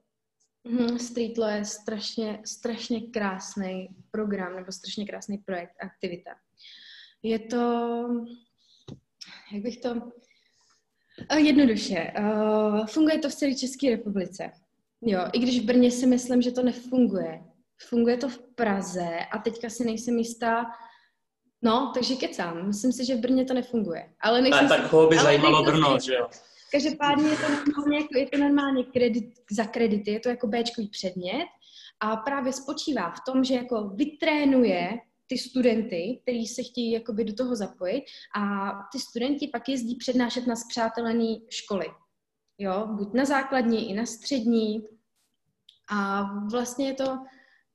Mm, 0.64 1.00
street 1.00 1.38
law 1.38 1.50
je 1.50 1.66
strašně, 1.66 2.42
strašně 2.46 3.02
krásný 3.02 3.90
program 4.12 4.56
nebo 4.56 4.72
strašně 4.72 5.06
krásný 5.06 5.38
projekt, 5.38 5.74
aktivita. 5.80 6.32
Je 7.24 7.40
to, 7.40 8.08
jak 9.54 9.64
bych 9.64 9.78
to, 9.78 10.12
jednoduše, 11.38 12.14
uh, 12.20 12.86
funguje 12.86 13.20
to 13.20 13.30
v 13.30 13.36
celé 13.36 13.56
České 13.56 13.90
republice. 13.90 14.52
Jo, 15.06 15.20
i 15.34 15.40
když 15.40 15.60
v 15.60 15.66
Brně 15.66 15.92
si 15.92 16.08
myslím, 16.08 16.42
že 16.42 16.52
to 16.52 16.64
nefunguje. 16.64 17.44
Funguje 17.90 18.18
to 18.18 18.30
v 18.30 18.40
Praze 18.56 19.20
a 19.32 19.38
teďka 19.38 19.70
si 19.70 19.86
nejsem 19.86 20.18
jistá, 20.18 20.66
no, 21.62 21.92
takže 21.94 22.16
kecám. 22.16 22.68
Myslím 22.68 22.92
si, 22.94 23.06
že 23.06 23.16
v 23.16 23.20
Brně 23.20 23.46
to 23.46 23.54
nefunguje. 23.54 24.14
Ale 24.22 24.42
nejsem 24.42 24.68
tak 24.68 24.92
ho 24.92 25.08
by 25.08 25.18
zajímalo 25.18 25.64
Brno, 25.64 26.00
že 26.00 26.14
jo? 26.14 26.28
Každopádně 26.72 27.30
je 27.30 27.36
to 27.36 27.44
normálně, 27.50 27.98
jako, 27.98 28.18
je 28.18 28.30
to 28.30 28.38
normálně 28.38 28.84
kredit, 28.84 29.26
za 29.52 29.66
kredity, 29.66 30.12
je 30.12 30.20
to 30.20 30.30
jako 30.30 30.48
Bčkový 30.48 30.90
předmět 30.90 31.46
a 32.00 32.16
právě 32.16 32.54
spočívá 32.54 33.12
v 33.12 33.32
tom, 33.32 33.44
že 33.44 33.54
jako 33.56 33.90
vytrénuje 33.96 35.00
ty 35.28 35.38
studenty, 35.38 36.20
kteří 36.24 36.48
se 36.48 36.64
chtějí 36.64 36.92
jakoby 36.92 37.24
do 37.24 37.34
toho 37.34 37.56
zapojit 37.56 38.04
a 38.38 38.72
ty 38.92 39.00
studenti 39.00 39.48
pak 39.48 39.70
jezdí 39.70 39.96
přednášet 39.96 40.48
na 40.48 40.56
zpřátelené 40.56 41.36
školy. 41.50 41.86
jo, 42.58 42.88
buď 42.92 43.14
na 43.14 43.26
základní, 43.26 43.90
i 43.90 43.94
na 43.94 44.06
střední. 44.06 44.84
A 45.92 46.24
vlastně 46.52 46.88
je 46.88 46.94
to, 46.94 47.20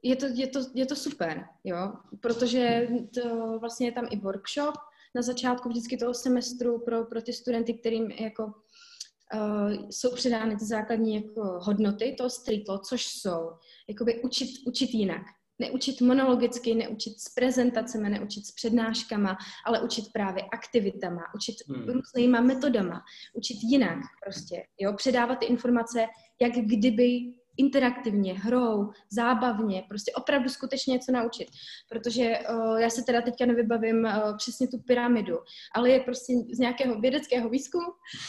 je 0.03 0.17
to, 0.17 0.27
je 0.35 0.47
to, 0.47 0.61
je 0.75 0.87
to 0.87 0.97
super, 0.97 1.49
jo, 1.65 1.93
protože 2.21 2.89
to, 3.15 3.59
vlastně 3.59 3.87
je 3.87 3.93
tam 3.93 4.07
i 4.11 4.17
workshop 4.17 4.75
na 5.15 5.23
začátku 5.23 5.69
vždycky 5.69 5.97
toho 5.97 6.15
semestru 6.15 6.79
pro, 6.79 7.05
pro 7.05 7.23
ty 7.23 7.33
studenty, 7.33 7.75
kterým 7.75 8.11
jako 8.11 8.45
uh, 8.45 9.89
jsou 9.91 10.15
předány 10.15 10.57
ty 10.57 10.65
základní 10.65 11.15
jako 11.15 11.43
hodnoty 11.43 12.15
toho 12.19 12.31
street 12.31 12.69
law, 12.69 12.81
což 12.89 13.07
jsou 13.07 13.51
jakoby 13.89 14.23
učit, 14.23 14.49
učit 14.67 14.91
jinak. 14.95 15.23
Neučit 15.61 16.01
monologicky, 16.01 16.75
neučit 16.75 17.21
s 17.21 17.29
prezentacemi, 17.35 18.11
neučit 18.11 18.47
s 18.47 18.53
přednáškama, 18.53 19.37
ale 19.67 19.83
učit 19.83 20.05
právě 20.13 20.43
aktivitama, 20.43 21.23
učit 21.35 21.57
hmm. 21.69 21.89
různýma 21.89 22.41
metodama, 22.41 23.03
učit 23.35 23.59
jinak 23.63 23.99
prostě, 24.25 24.63
jo, 24.81 24.93
předávat 24.93 25.39
ty 25.39 25.47
informace, 25.47 26.07
jak 26.41 26.53
kdyby 26.53 27.33
interaktivně, 27.59 28.35
hrou, 28.35 28.91
zábavně, 29.11 29.85
prostě 29.89 30.13
opravdu 30.13 30.49
skutečně 30.49 30.93
něco 30.93 31.13
naučit. 31.13 31.49
Protože 31.89 32.39
uh, 32.39 32.77
já 32.77 32.91
se 32.91 33.03
teda 33.03 33.21
teďka 33.21 33.47
nevybavím 33.47 34.05
uh, 34.05 34.37
přesně 34.37 34.69
tu 34.69 34.79
pyramidu, 34.79 35.39
ale 35.75 35.91
je 35.91 36.01
prostě 36.01 36.33
z 36.53 36.59
nějakého 36.59 37.01
vědeckého 37.01 37.49
výzkumu, 37.49 37.87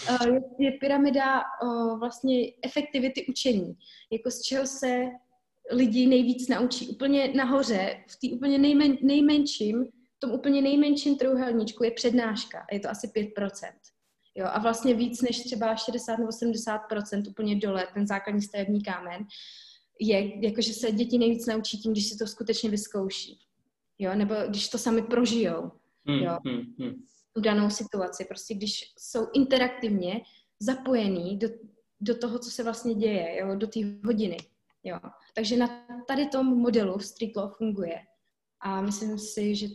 uh, 0.10 0.28
je, 0.36 0.42
je 0.60 0.72
pyramida 0.72 1.42
uh, 1.64 2.00
vlastně 2.00 2.52
efektivity 2.66 3.26
učení, 3.26 3.78
jako 4.12 4.32
z 4.32 4.42
čeho 4.42 4.68
se 4.68 5.06
lidi 5.72 6.08
nejvíc 6.08 6.48
naučí. 6.48 6.88
Úplně 6.88 7.34
nahoře, 7.36 8.04
v 8.08 8.16
té 8.16 8.36
úplně 8.36 8.58
nejmen, 8.58 8.98
nejmenším, 9.02 9.86
v 9.86 10.20
tom 10.20 10.32
úplně 10.32 10.62
nejmenším 10.62 11.18
trouhelníčku 11.18 11.84
je 11.84 11.92
přednáška. 11.92 12.66
Je 12.72 12.80
to 12.80 12.90
asi 12.90 13.08
5%. 13.08 13.72
Jo, 14.40 14.46
a 14.52 14.60
vlastně 14.60 14.94
víc 14.94 15.22
než 15.22 15.44
třeba 15.44 15.76
60 15.76 16.18
nebo 16.18 16.30
70% 16.30 17.30
úplně 17.30 17.56
dole, 17.56 17.88
ten 17.94 18.08
základní 18.08 18.42
stavební 18.42 18.84
kámen, 18.84 19.28
je, 20.00 20.46
jakože 20.46 20.74
se 20.74 20.92
děti 20.92 21.18
nejvíc 21.18 21.46
naučí 21.46 21.78
tím, 21.78 21.92
když 21.92 22.10
si 22.10 22.18
to 22.18 22.28
skutečně 22.28 22.70
vyzkouší. 22.70 23.40
Jo, 24.00 24.16
nebo 24.16 24.36
když 24.48 24.70
to 24.70 24.78
sami 24.78 25.02
prožijou. 25.02 25.72
Hmm, 26.06 26.20
jo, 26.20 26.38
hmm, 26.46 26.62
hmm. 26.80 27.04
tu 27.34 27.42
danou 27.42 27.70
situaci. 27.70 28.26
Prostě 28.26 28.54
když 28.54 28.94
jsou 29.00 29.28
interaktivně 29.34 30.22
zapojení 30.60 31.38
do, 31.38 31.48
do 32.02 32.18
toho, 32.18 32.40
co 32.40 32.52
se 32.52 32.64
vlastně 32.64 32.96
děje, 32.96 33.38
jo, 33.40 33.56
do 33.56 33.68
té 33.68 33.80
hodiny. 34.06 34.38
Jo. 34.84 35.00
Takže 35.36 35.58
na 35.58 35.86
tady 36.08 36.28
tom 36.28 36.46
modelu 36.46 37.00
Street 37.00 37.36
Law 37.36 37.52
funguje. 37.58 38.00
A 38.60 38.82
myslím 38.82 39.20
si, 39.20 39.56
že 39.56 39.68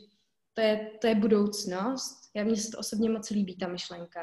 to 0.52 0.60
je, 0.60 0.90
to 1.00 1.06
je 1.06 1.14
budoucnost. 1.14 2.30
Já 2.34 2.44
mně 2.44 2.56
se 2.56 2.70
to 2.70 2.78
osobně 2.78 3.10
moc 3.10 3.30
líbí, 3.30 3.56
ta 3.56 3.68
myšlenka 3.68 4.20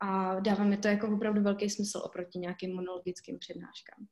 a 0.00 0.40
dává 0.40 0.64
mi 0.64 0.76
to 0.76 0.88
jako 0.88 1.14
opravdu 1.16 1.42
velký 1.42 1.70
smysl 1.70 2.02
oproti 2.04 2.38
nějakým 2.38 2.74
monologickým 2.74 3.38
přednáškám. 3.38 4.06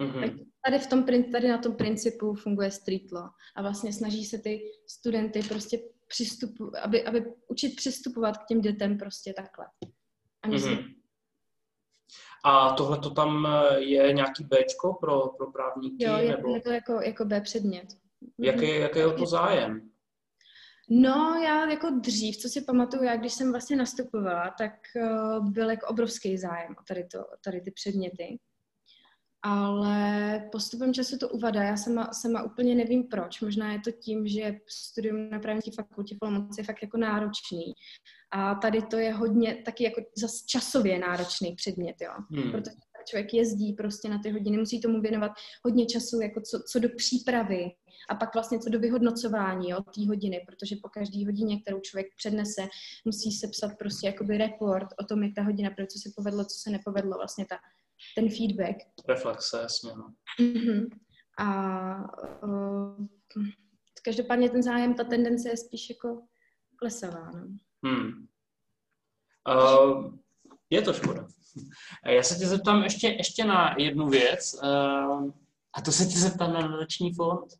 Mm-hmm. 0.00 0.46
Tady, 0.64 0.78
v 0.78 0.86
tom, 0.86 1.04
tady 1.32 1.48
na 1.48 1.58
tom 1.58 1.76
principu 1.76 2.34
funguje 2.34 2.70
street 2.70 3.12
law 3.12 3.30
a 3.56 3.62
vlastně 3.62 3.92
snaží 3.92 4.24
se 4.24 4.38
ty 4.38 4.60
studenty 4.86 5.42
prostě 5.42 5.78
přistupu, 6.08 6.72
aby, 6.82 7.04
aby 7.04 7.24
učit 7.48 7.76
přistupovat 7.76 8.38
k 8.38 8.46
těm 8.46 8.60
dětem 8.60 8.98
prostě 8.98 9.32
takhle. 9.36 9.66
A, 10.42 10.48
mm-hmm. 10.48 10.94
a 12.44 12.72
tohle 12.72 12.98
to 12.98 13.10
tam 13.10 13.46
eh, 13.46 13.80
je 13.80 14.12
nějaký 14.12 14.44
Bčko 14.44 14.94
pro, 14.94 15.28
pro 15.28 15.52
právníky? 15.52 16.04
Jo, 16.04 16.16
je, 16.16 16.28
nebo... 16.28 16.60
to 16.60 16.70
jako, 16.70 16.92
jako 16.92 17.24
B 17.24 17.40
předmět. 17.40 17.86
Jaký, 18.38 18.68
jaký 18.68 18.98
je 18.98 19.06
o 19.06 19.18
to 19.18 19.26
zájem? 19.26 19.89
No, 20.92 21.40
já 21.44 21.70
jako 21.70 21.90
dřív, 21.90 22.36
co 22.36 22.48
si 22.48 22.60
pamatuju, 22.60 23.02
já 23.02 23.16
když 23.16 23.32
jsem 23.32 23.50
vlastně 23.50 23.76
nastupovala, 23.76 24.54
tak 24.58 24.72
uh, 24.96 25.50
byl 25.50 25.70
jako 25.70 25.86
obrovský 25.86 26.38
zájem 26.38 26.74
o 26.80 26.82
tady, 26.88 27.04
to, 27.04 27.18
tady 27.44 27.60
ty 27.60 27.70
předměty. 27.70 28.38
Ale 29.42 30.48
postupem 30.52 30.94
času 30.94 31.18
to 31.18 31.28
uvada. 31.28 31.62
Já 31.62 31.76
sama, 31.76 32.12
sama 32.12 32.42
úplně 32.42 32.74
nevím 32.74 33.04
proč. 33.04 33.40
Možná 33.40 33.72
je 33.72 33.80
to 33.80 33.90
tím, 33.90 34.28
že 34.28 34.58
studium 34.68 35.30
na 35.30 35.38
právnické 35.38 35.70
fakultě 35.70 36.14
v 36.14 36.18
Olomouci 36.22 36.60
je 36.60 36.64
fakt 36.64 36.82
jako 36.82 36.96
náročný. 36.96 37.72
A 38.30 38.54
tady 38.54 38.82
to 38.82 38.98
je 38.98 39.12
hodně 39.12 39.54
taky 39.54 39.84
jako 39.84 40.00
zase 40.16 40.44
časově 40.46 40.98
náročný 40.98 41.54
předmět, 41.54 41.96
jo. 42.00 42.12
Hmm. 42.30 42.50
Protože 42.50 42.70
člověk 43.10 43.34
jezdí 43.34 43.72
prostě 43.72 44.08
na 44.08 44.18
ty 44.18 44.30
hodiny, 44.30 44.58
musí 44.58 44.80
tomu 44.80 45.00
věnovat 45.00 45.32
hodně 45.64 45.86
času, 45.86 46.20
jako 46.20 46.40
co, 46.40 46.62
co 46.72 46.78
do 46.78 46.88
přípravy 46.96 47.70
a 48.10 48.14
pak 48.14 48.34
vlastně 48.34 48.58
co 48.58 48.70
do 48.70 48.80
vyhodnocování 48.80 49.74
od 49.74 49.84
té 49.94 50.06
hodiny, 50.08 50.44
protože 50.46 50.76
po 50.82 50.88
každé 50.88 51.26
hodině, 51.26 51.60
kterou 51.60 51.80
člověk 51.80 52.06
přednese, 52.16 52.68
musí 53.04 53.32
se 53.32 53.48
psat 53.48 53.78
prostě 53.78 54.06
jakoby 54.06 54.38
report 54.38 54.88
o 55.00 55.04
tom, 55.04 55.22
jak 55.22 55.32
ta 55.34 55.42
hodina, 55.42 55.70
pro 55.70 55.86
co 55.86 55.98
se 55.98 56.10
povedlo, 56.16 56.44
co 56.44 56.58
se 56.62 56.70
nepovedlo, 56.70 57.16
vlastně 57.16 57.46
ta, 57.46 57.56
ten 58.16 58.28
feedback. 58.28 58.76
Reflexe, 59.08 59.60
jasně. 59.62 59.90
No. 59.96 60.14
Mm-hmm. 60.40 60.88
A 61.38 61.96
uh, 62.42 63.06
každopádně 64.04 64.50
ten 64.50 64.62
zájem, 64.62 64.94
ta 64.94 65.04
tendence 65.04 65.48
je 65.48 65.56
spíš 65.56 65.90
jako 65.90 66.22
klesavá. 66.76 67.30
No. 67.30 67.48
Hmm. 67.86 68.26
Uh, 69.48 70.14
je 70.70 70.82
to 70.82 70.92
škoda. 70.92 71.26
Já 72.06 72.22
se 72.22 72.34
tě 72.34 72.46
zeptám 72.46 72.82
ještě, 72.82 73.08
ještě 73.08 73.44
na 73.44 73.74
jednu 73.78 74.08
věc, 74.08 74.54
uh, 74.62 75.30
a 75.72 75.80
to 75.84 75.92
se 75.92 76.06
tě 76.06 76.18
zeptám 76.18 76.52
na 76.52 76.60
nadační 76.60 77.14
fond. 77.14 77.52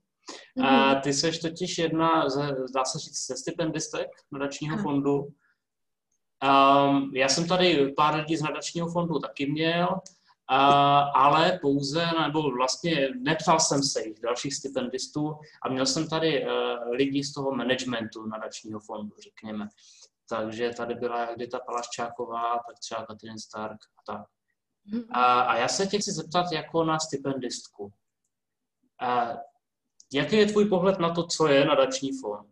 A 0.64 0.94
ty 0.94 1.12
seš 1.12 1.38
totiž 1.38 1.78
jedna, 1.78 2.28
ze, 2.28 2.56
dá 2.74 2.84
se 2.84 2.98
říct, 2.98 3.26
ze 3.26 3.36
stipendistek 3.36 4.08
nadačního 4.32 4.78
fondu. 4.78 5.18
Um, 5.22 7.12
já 7.14 7.28
jsem 7.28 7.48
tady 7.48 7.92
pár 7.96 8.14
lidí 8.14 8.36
z 8.36 8.42
nadačního 8.42 8.90
fondu 8.90 9.18
taky 9.18 9.50
měl, 9.50 9.88
uh, 9.90 10.56
ale 11.14 11.58
pouze, 11.62 12.06
nebo 12.20 12.50
vlastně 12.50 13.08
neptal 13.20 13.60
jsem 13.60 13.82
se 13.82 14.02
jich, 14.04 14.20
dalších 14.20 14.54
stipendistů, 14.54 15.34
a 15.62 15.68
měl 15.68 15.86
jsem 15.86 16.08
tady 16.08 16.44
uh, 16.44 16.50
lidi 16.90 17.24
z 17.24 17.32
toho 17.32 17.54
managementu 17.54 18.26
nadačního 18.26 18.80
fondu, 18.80 19.16
řekněme. 19.22 19.68
Takže 20.30 20.70
tady 20.70 20.94
byla 20.94 21.20
jak 21.20 21.38
Dita 21.38 21.60
Palaščáková, 21.60 22.54
tak 22.66 22.78
třeba 22.78 23.06
Katrin 23.06 23.38
Stark 23.38 23.78
a 23.98 24.12
tak. 24.12 24.26
Mm-hmm. 24.92 25.06
A, 25.10 25.40
a 25.40 25.56
já 25.56 25.68
se 25.68 25.86
tě 25.86 25.98
chci 25.98 26.12
zeptat 26.12 26.52
jako 26.52 26.84
na 26.84 26.98
stipendistku. 26.98 27.92
A 29.00 29.36
jaký 30.12 30.36
je 30.36 30.46
tvůj 30.46 30.68
pohled 30.68 30.98
na 30.98 31.14
to, 31.14 31.26
co 31.26 31.48
je 31.48 31.64
nadační 31.64 32.10
fond? 32.20 32.50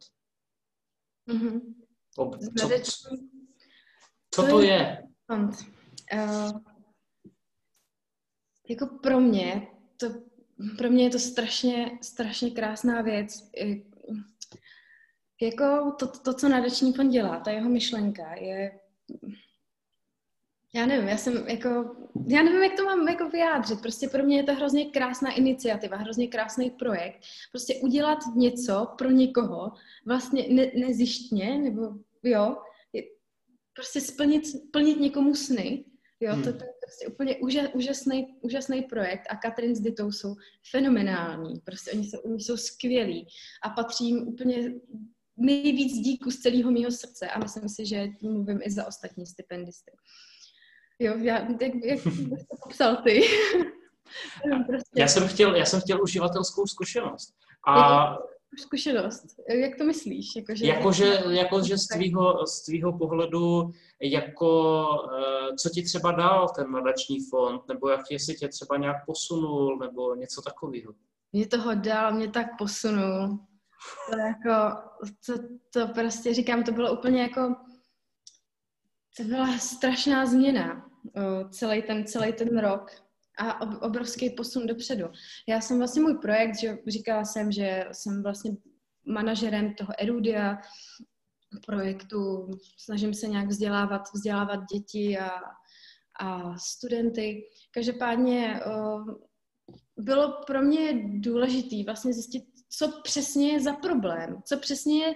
Mm-hmm. 1.28 1.60
Ob, 2.16 2.36
co, 2.58 2.68
co, 2.82 3.16
co 4.30 4.42
to 4.42 4.60
je? 4.60 5.08
Fond. 5.26 5.56
Uh, 6.14 6.60
jako 8.68 8.86
pro 8.86 9.20
mě, 9.20 9.68
to, 9.96 10.06
pro 10.78 10.90
mě 10.90 11.04
je 11.04 11.10
to 11.10 11.18
strašně, 11.18 11.98
strašně 12.02 12.50
krásná 12.50 13.02
věc 13.02 13.50
jako 15.42 15.92
to, 15.98 16.06
to, 16.06 16.34
co 16.34 16.48
nadační 16.48 16.92
fond 16.92 17.10
dělá, 17.10 17.40
ta 17.40 17.50
jeho 17.50 17.68
myšlenka 17.68 18.34
je, 18.34 18.80
já 20.74 20.86
nevím, 20.86 21.08
já 21.08 21.16
jsem 21.16 21.48
jako, 21.48 21.96
já 22.26 22.42
nevím, 22.42 22.62
jak 22.62 22.76
to 22.76 22.84
mám 22.84 23.08
jako 23.08 23.28
vyjádřit, 23.28 23.80
prostě 23.80 24.08
pro 24.08 24.22
mě 24.22 24.36
je 24.36 24.42
to 24.42 24.54
hrozně 24.54 24.84
krásná 24.84 25.32
iniciativa, 25.32 25.96
hrozně 25.96 26.28
krásný 26.28 26.70
projekt, 26.70 27.20
prostě 27.52 27.74
udělat 27.74 28.18
něco 28.36 28.88
pro 28.98 29.10
někoho, 29.10 29.72
vlastně 30.06 30.46
ne, 30.48 30.70
nezjištně, 30.74 31.58
nebo 31.58 31.82
jo, 32.22 32.56
prostě 33.74 34.00
splnit, 34.00 34.46
splnit 34.46 35.00
někomu 35.00 35.34
sny, 35.34 35.84
Jo, 36.20 36.32
hmm. 36.32 36.42
to, 36.42 36.52
to 36.52 36.64
je 36.64 36.72
prostě 36.84 37.06
úplně 37.06 37.36
úžasný, 37.74 38.36
úžasný 38.40 38.82
projekt 38.82 39.22
a 39.30 39.36
Katrin 39.36 39.76
s 39.76 39.80
Ditou 39.80 40.12
jsou 40.12 40.36
fenomenální, 40.70 41.60
prostě 41.60 41.92
oni 41.92 42.04
jsou, 42.04 42.18
oni 42.18 42.40
jsou 42.40 42.56
skvělí 42.56 43.26
a 43.62 43.70
patří 43.70 44.06
jim 44.06 44.28
úplně 44.28 44.74
nejvíc 45.38 45.92
díku 45.92 46.30
z 46.30 46.38
celého 46.38 46.70
mého 46.70 46.90
srdce 46.90 47.28
a 47.28 47.38
myslím 47.38 47.68
si, 47.68 47.86
že 47.86 48.06
mluvím 48.22 48.60
i 48.62 48.70
za 48.70 48.86
ostatní 48.86 49.26
stipendisty. 49.26 49.90
Jo, 50.98 51.14
já, 51.16 51.38
jak, 51.38 51.74
jak 51.84 52.06
bys 52.06 52.46
to 52.46 52.56
popsal 52.62 52.96
ty? 52.96 53.20
prostě. 54.66 55.00
já, 55.00 55.08
jsem 55.08 55.28
chtěl, 55.28 55.54
já 55.54 55.64
jsem 55.64 55.80
chtěl 55.80 56.02
uživatelskou 56.02 56.66
zkušenost. 56.66 57.34
A 57.68 58.16
zkušenost. 58.58 59.24
Jak 59.48 59.76
to 59.76 59.84
myslíš? 59.84 60.26
Jakože, 60.36 60.66
jakože, 60.66 61.22
jakože 61.30 61.78
z, 61.78 61.86
tvýho, 61.86 62.46
z 62.46 62.64
tvýho 62.64 62.98
pohledu, 62.98 63.70
jako, 64.02 64.86
eh, 65.18 65.56
co 65.56 65.70
ti 65.70 65.82
třeba 65.82 66.12
dal 66.12 66.48
ten 66.48 66.70
nadační 66.72 67.18
fond, 67.30 67.68
nebo 67.68 67.88
jak 67.88 68.00
jestli 68.10 68.34
tě 68.34 68.48
třeba 68.48 68.76
nějak 68.76 68.96
posunul, 69.06 69.78
nebo 69.78 70.14
něco 70.14 70.42
takového? 70.42 70.92
Mě 71.32 71.46
toho 71.46 71.74
dal, 71.74 72.12
mě 72.12 72.30
tak 72.30 72.46
posunul. 72.58 73.38
To 74.10 74.18
jako, 74.18 74.82
to, 75.26 75.32
to 75.72 75.88
prostě 75.94 76.34
říkám, 76.34 76.64
to 76.64 76.72
bylo 76.72 76.98
úplně 76.98 77.22
jako, 77.22 77.56
to 79.16 79.24
byla 79.24 79.58
strašná 79.58 80.26
změna 80.26 80.90
celý 81.50 81.82
ten, 81.82 82.06
celý 82.06 82.32
ten 82.32 82.58
rok 82.58 82.90
a 83.38 83.60
obrovský 83.82 84.30
posun 84.30 84.66
dopředu. 84.66 85.08
Já 85.48 85.60
jsem 85.60 85.78
vlastně 85.78 86.02
můj 86.02 86.18
projekt, 86.18 86.58
že 86.58 86.78
říkala 86.86 87.24
jsem, 87.24 87.52
že 87.52 87.84
jsem 87.92 88.22
vlastně 88.22 88.56
manažerem 89.06 89.74
toho 89.74 89.92
Erudia 89.98 90.58
projektu, 91.66 92.50
snažím 92.78 93.14
se 93.14 93.26
nějak 93.26 93.48
vzdělávat, 93.48 94.02
vzdělávat 94.14 94.60
děti 94.72 95.18
a, 95.18 95.30
a 96.20 96.58
studenty. 96.58 97.44
Každopádně 97.70 98.60
bylo 99.96 100.42
pro 100.46 100.62
mě 100.62 100.92
důležité 101.04 101.76
vlastně 101.86 102.12
zjistit, 102.12 102.44
co 102.70 103.00
přesně 103.02 103.52
je 103.52 103.60
za 103.60 103.72
problém, 103.72 104.42
co 104.44 104.58
přesně 104.58 105.04
je 105.04 105.14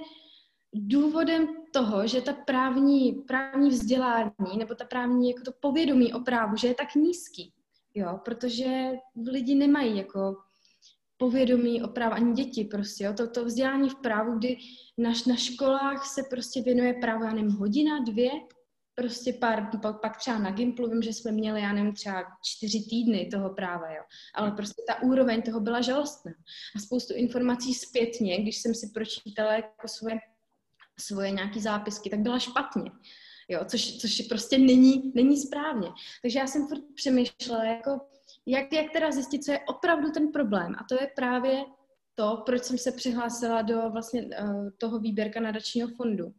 důvodem 0.75 1.49
toho, 1.73 2.07
že 2.07 2.21
ta 2.21 2.33
právní, 2.33 3.12
právní 3.12 3.71
vzdělání 3.71 4.57
nebo 4.59 4.75
ta 4.75 4.85
právní 4.85 5.31
jako 5.31 5.43
to 5.45 5.53
povědomí 5.61 6.12
o 6.12 6.21
právu, 6.21 6.57
že 6.57 6.69
je 6.69 6.75
tak 6.75 6.95
nízký. 6.95 7.53
Jo, 7.95 8.21
protože 8.25 8.91
lidi 9.31 9.55
nemají 9.55 9.97
jako 9.97 10.37
povědomí 11.17 11.83
o 11.83 11.88
právu, 11.88 12.15
ani 12.15 12.33
děti 12.33 12.65
prostě, 12.65 13.05
jo. 13.05 13.15
To, 13.15 13.31
to 13.31 13.45
vzdělání 13.45 13.88
v 13.88 13.95
právu, 13.95 14.38
kdy 14.38 14.57
na, 14.99 15.11
na 15.27 15.37
školách 15.37 16.07
se 16.07 16.23
prostě 16.31 16.62
věnuje 16.62 16.95
právo, 16.95 17.25
já 17.25 17.33
nevím, 17.33 17.51
hodina, 17.51 18.01
dvě, 18.05 18.31
prostě 18.94 19.33
pár, 19.33 19.70
pak 20.00 20.16
třeba 20.16 20.38
na 20.38 20.50
Gimplu 20.50 20.90
vím, 20.90 21.02
že 21.02 21.12
jsme 21.12 21.33
měli, 21.33 21.61
já 21.61 21.72
nevím, 21.72 21.94
třeba 21.94 22.24
čtyři 22.44 22.81
týdny 22.90 23.28
toho 23.33 23.50
práva, 23.55 23.92
jo. 23.92 24.02
Ale 24.35 24.50
prostě 24.50 24.83
ta 24.87 25.02
úroveň 25.02 25.42
toho 25.42 25.61
byla 25.61 25.81
žalostná. 25.81 26.33
A 26.76 26.78
spoustu 26.78 27.14
informací 27.14 27.74
zpětně, 27.74 28.42
když 28.42 28.57
jsem 28.57 28.74
si 28.74 28.90
pročítala 28.94 29.52
jako 29.52 29.88
svoje, 29.88 30.18
svoje 31.00 31.31
nějaký 31.31 31.61
zápisky, 31.61 32.11
tak 32.11 32.20
byla 32.20 32.38
špatně. 32.38 32.90
Jo, 33.48 33.61
což, 33.64 33.96
což 33.96 34.20
prostě 34.20 34.59
není, 34.59 35.12
není 35.14 35.37
správně. 35.37 35.88
Takže 36.22 36.38
já 36.38 36.46
jsem 36.46 36.66
furt 36.68 36.83
přemýšlela, 36.94 37.64
jako, 37.64 38.00
jak, 38.46 38.72
jak 38.72 38.92
teda 38.92 39.11
zjistit, 39.11 39.44
co 39.44 39.52
je 39.52 39.61
opravdu 39.61 40.11
ten 40.11 40.33
problém. 40.33 40.74
A 40.78 40.85
to 40.88 40.94
je 40.94 41.11
právě 41.16 41.64
to, 42.14 42.42
proč 42.46 42.64
jsem 42.64 42.78
se 42.78 42.92
přihlásila 42.92 43.62
do 43.62 43.90
vlastně 43.90 44.22
uh, 44.22 44.70
toho 44.78 44.98
výběrka 44.98 45.40
nadačního 45.40 45.88
fondu. 45.88 46.35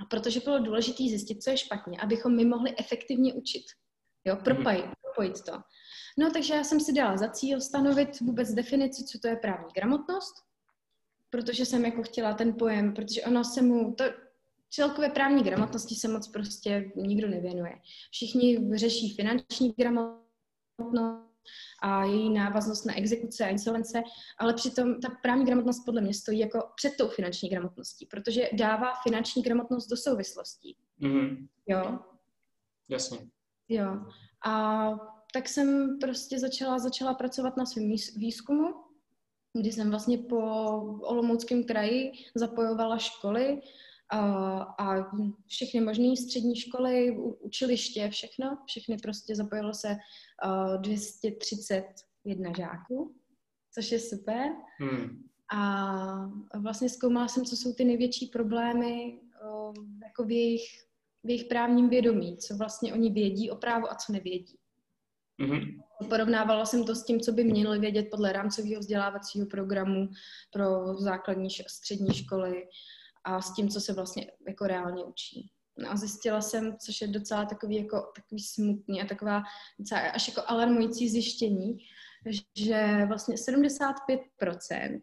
A 0.00 0.04
protože 0.04 0.40
bylo 0.40 0.58
důležité 0.58 1.02
zjistit, 1.02 1.42
co 1.42 1.50
je 1.50 1.56
špatně, 1.56 1.98
abychom 2.00 2.36
my 2.36 2.44
mohli 2.44 2.74
efektivně 2.78 3.34
učit. 3.34 3.64
Jo, 4.24 4.34
mhm. 4.34 4.44
propojit, 4.44 4.84
propojit 5.02 5.44
to. 5.44 5.52
No, 6.18 6.30
takže 6.30 6.54
já 6.54 6.64
jsem 6.64 6.80
si 6.80 6.92
dala 6.92 7.16
za 7.16 7.28
cíl 7.28 7.60
stanovit 7.60 8.20
vůbec 8.20 8.52
definici, 8.52 9.04
co 9.04 9.18
to 9.18 9.28
je 9.28 9.36
právní 9.36 9.72
gramotnost, 9.74 10.34
protože 11.30 11.66
jsem 11.66 11.84
jako 11.84 12.02
chtěla 12.02 12.34
ten 12.34 12.54
pojem, 12.54 12.94
protože 12.94 13.22
ono 13.22 13.44
se 13.44 13.62
mu, 13.62 13.94
to, 13.94 14.04
celkové 14.70 15.08
právní 15.08 15.42
gramotnosti 15.42 15.94
se 15.94 16.08
moc 16.08 16.28
prostě 16.28 16.92
nikdo 16.96 17.28
nevěnuje. 17.28 17.72
Všichni 18.10 18.70
řeší 18.74 19.14
finanční 19.14 19.74
gramotnost, 19.78 21.29
a 21.82 22.04
její 22.04 22.30
návaznost 22.30 22.84
na 22.84 22.98
exekuce 22.98 23.44
a 23.44 23.48
insolvence, 23.48 24.02
ale 24.38 24.54
přitom 24.54 25.00
ta 25.00 25.08
právní 25.22 25.44
gramotnost 25.44 25.84
podle 25.84 26.00
mě 26.00 26.14
stojí 26.14 26.38
jako 26.38 26.68
před 26.76 26.92
tou 26.98 27.08
finanční 27.08 27.48
gramotností, 27.48 28.06
protože 28.06 28.48
dává 28.52 28.92
finanční 29.02 29.42
gramotnost 29.42 29.86
do 29.86 29.96
souvislostí. 29.96 30.76
Mm-hmm. 31.02 31.48
Jo. 31.66 31.98
Jasně. 32.88 33.18
Jo. 33.68 33.86
A 34.46 34.90
tak 35.32 35.48
jsem 35.48 35.98
prostě 36.00 36.38
začala, 36.38 36.78
začala 36.78 37.14
pracovat 37.14 37.56
na 37.56 37.66
svém 37.66 37.92
výzkumu, 38.16 38.74
kdy 39.52 39.72
jsem 39.72 39.90
vlastně 39.90 40.18
po 40.18 40.36
Olomouckém 41.02 41.64
kraji 41.64 42.12
zapojovala 42.34 42.98
školy 42.98 43.60
a 44.12 44.96
všechny 45.46 45.80
možné 45.80 46.16
střední 46.16 46.56
školy, 46.56 47.18
učiliště, 47.40 48.08
všechno, 48.10 48.58
všechny 48.66 48.96
prostě 49.02 49.36
zapojilo 49.36 49.74
se 49.74 49.96
231 50.76 52.52
žáků, 52.56 53.14
což 53.74 53.92
je 53.92 53.98
super. 53.98 54.46
Hmm. 54.78 55.22
A 55.52 56.58
vlastně 56.58 56.88
zkoumala 56.88 57.28
jsem, 57.28 57.44
co 57.44 57.56
jsou 57.56 57.74
ty 57.74 57.84
největší 57.84 58.26
problémy 58.26 59.20
jako 60.04 60.24
v 60.24 60.30
jejich, 60.30 60.62
v 61.24 61.28
jejich 61.28 61.44
právním 61.44 61.88
vědomí, 61.88 62.38
co 62.38 62.56
vlastně 62.56 62.92
oni 62.92 63.10
vědí 63.10 63.50
o 63.50 63.56
právu 63.56 63.92
a 63.92 63.94
co 63.94 64.12
nevědí. 64.12 64.56
Mm-hmm. 65.40 65.82
Porovnávala 66.08 66.64
jsem 66.66 66.84
to 66.84 66.94
s 66.94 67.04
tím, 67.04 67.20
co 67.20 67.32
by 67.32 67.44
měli 67.44 67.78
vědět 67.78 68.06
podle 68.10 68.32
rámcového 68.32 68.80
vzdělávacího 68.80 69.46
programu 69.46 70.08
pro 70.52 70.94
základní 70.98 71.46
a 71.46 71.68
střední 71.68 72.14
školy 72.14 72.66
a 73.24 73.42
s 73.42 73.54
tím, 73.54 73.68
co 73.68 73.80
se 73.80 73.92
vlastně 73.92 74.30
jako 74.48 74.66
reálně 74.66 75.04
učí. 75.04 75.50
No 75.78 75.90
a 75.90 75.96
zjistila 75.96 76.40
jsem, 76.40 76.76
což 76.78 77.00
je 77.00 77.08
docela 77.08 77.44
takový, 77.44 77.76
jako, 77.76 78.12
takový 78.16 78.40
smutný 78.40 79.02
a 79.02 79.06
taková 79.06 79.42
docela 79.78 80.00
až 80.00 80.28
jako 80.28 80.42
alarmující 80.46 81.08
zjištění, 81.08 81.78
že 82.56 83.04
vlastně 83.08 83.34
75% 83.34 85.00